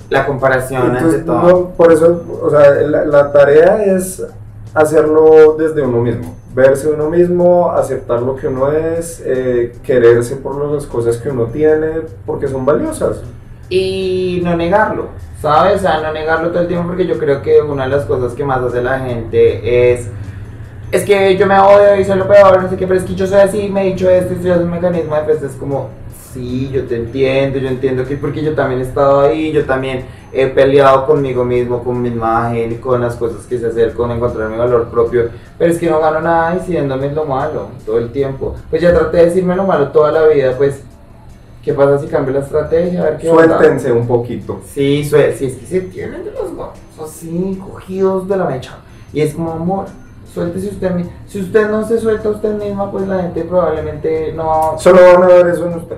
[0.08, 1.42] La comparación Entonces, todo.
[1.42, 4.22] no, por eso, o sea, la, la tarea es
[4.74, 10.72] hacerlo desde uno mismo, verse uno mismo, aceptar lo que uno es, eh, quererse por
[10.72, 13.22] las cosas que uno tiene, porque son valiosas.
[13.68, 15.08] Y no negarlo,
[15.40, 15.76] ¿sabes?
[15.76, 18.32] O sea, no negarlo todo el tiempo porque yo creo que una de las cosas
[18.32, 20.08] que más hace la gente es...
[20.90, 23.14] Es que yo me odio y soy lo peor, no sé qué, pero es que
[23.14, 25.46] yo soy así, me he dicho esto y estoy haciendo un mecanismo de defensa.
[25.46, 25.88] Es como,
[26.32, 30.04] sí, yo te entiendo, yo entiendo que porque yo también he estado ahí, yo también
[30.32, 34.48] he peleado conmigo mismo, con mi imagen, con las cosas que sé hacer, con encontrar
[34.48, 35.28] mi valor propio.
[35.58, 38.54] Pero es que no gano nada diciéndome lo malo todo el tiempo.
[38.70, 40.82] Pues ya traté de decirme lo malo toda la vida, pues,
[41.64, 43.00] ¿qué pasa si cambio la estrategia?
[43.00, 43.56] A ver qué onda.
[43.58, 44.60] Suéltense un poquito.
[44.64, 48.76] Sí, sue- sí, es que se tienen de los huevos así, cogidos de la mecha.
[49.12, 49.86] Y es como amor,
[50.32, 51.12] suéltese usted mismo.
[51.26, 54.74] Si usted no se suelta usted misma, pues la gente probablemente no.
[54.78, 55.96] Solo van a ver eso en usted.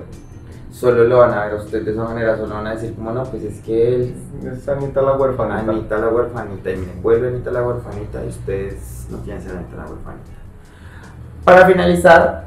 [0.83, 3.11] Solo lo van a ver a usted de esa manera, solo van a decir, como
[3.11, 4.15] no, pues es que él.
[4.43, 5.71] Es Anita la huerfanita.
[5.71, 9.77] Anita la huerfanita, y miren, vuelve Anita la huerfanita, y ustedes no quieren ser Anita
[9.77, 10.29] la huerfanita.
[11.45, 12.45] Para finalizar,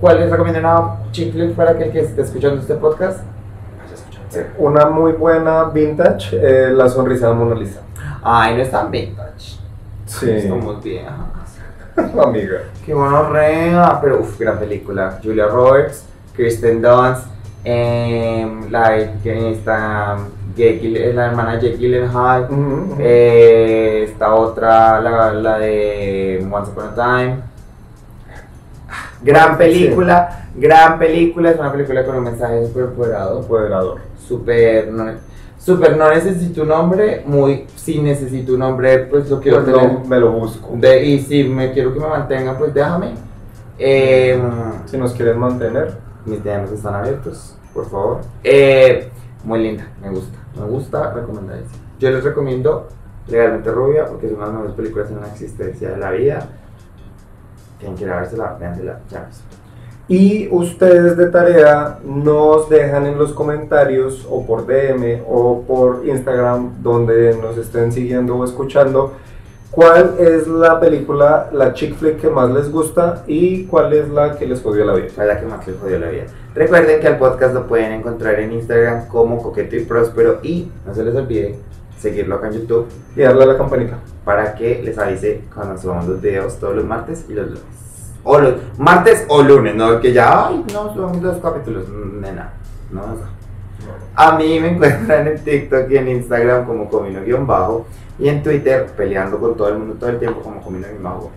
[0.00, 3.20] ¿cuál les recomiendo una chick flick para que el que esté escuchando este podcast?
[4.28, 7.80] Sí, Una muy buena vintage, eh, La sonrisa de Mona Lisa.
[8.22, 9.58] Ay, no es tan vintage.
[10.06, 11.12] Sí, Somos viejas.
[11.96, 12.58] amiga.
[12.86, 15.18] Qué rea, pero uff, gran película.
[15.22, 17.26] Julia Roberts, Kristen Dunst,
[17.64, 20.18] em, la que está
[20.56, 22.96] Jake Gyllen- la hermana Jake Gyllenhaal, ujú.
[22.98, 27.36] eh, esta otra, la, la de Once Upon a Time.
[29.22, 34.00] Gran película, gran película, es una película con un mensaje súper empoderado, Empoderador.
[34.26, 35.04] súper no,
[35.58, 39.92] súper no necesito un hombre, muy sí necesito un hombre, pues lo quiero Pues tener.
[39.92, 40.70] no, me lo busco.
[40.74, 43.12] De- y si me quiero que me mantengan, pues déjame.
[43.78, 44.40] Eh,
[44.86, 45.96] Si nos quieren mantener.
[46.24, 48.20] Mis DMs están abiertos, por favor.
[48.44, 49.10] Eh,
[49.44, 50.38] muy linda, me gusta.
[50.58, 51.82] Me gusta, recomendadísima.
[51.98, 52.88] Yo les recomiendo
[53.28, 56.48] Legalmente Rubia porque es una de las mejores películas en la existencia de la vida.
[57.78, 59.42] Tienen que ir a vérsela, véansela, ya ves.
[60.08, 66.82] Y ustedes de tarea nos dejan en los comentarios o por DM o por Instagram
[66.82, 69.12] donde nos estén siguiendo o escuchando
[69.72, 74.36] cuál es la película, la chick flick que más les gusta y cuál es la
[74.36, 75.24] que les jodió la vida.
[75.24, 76.24] La que más les jodió la vida.
[76.54, 80.94] Recuerden que al podcast lo pueden encontrar en Instagram como Coqueto y Próspero y no
[80.94, 81.58] se les olvide
[81.98, 83.98] seguirlo acá en YouTube Y darle a la campanita.
[84.24, 88.12] para que les avise cuando subamos los videos todos los martes y los lunes.
[88.24, 92.52] O los martes o lunes, no que ya, ay, no, subamos dos capítulos, nena,
[92.90, 93.42] no, no.
[94.14, 97.86] A mí me encuentran en TikTok y en Instagram como Comino-Bajo
[98.22, 101.32] y en Twitter peleando con todo el mundo todo el tiempo como Comino-Bajo.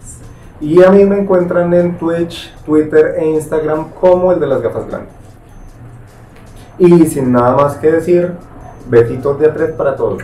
[0.62, 4.88] Y a mí me encuentran en Twitch, Twitter e Instagram como el de las gafas
[4.88, 5.12] grandes.
[6.78, 8.34] Y sin nada más que decir,
[8.88, 10.22] besitos de tres para todos.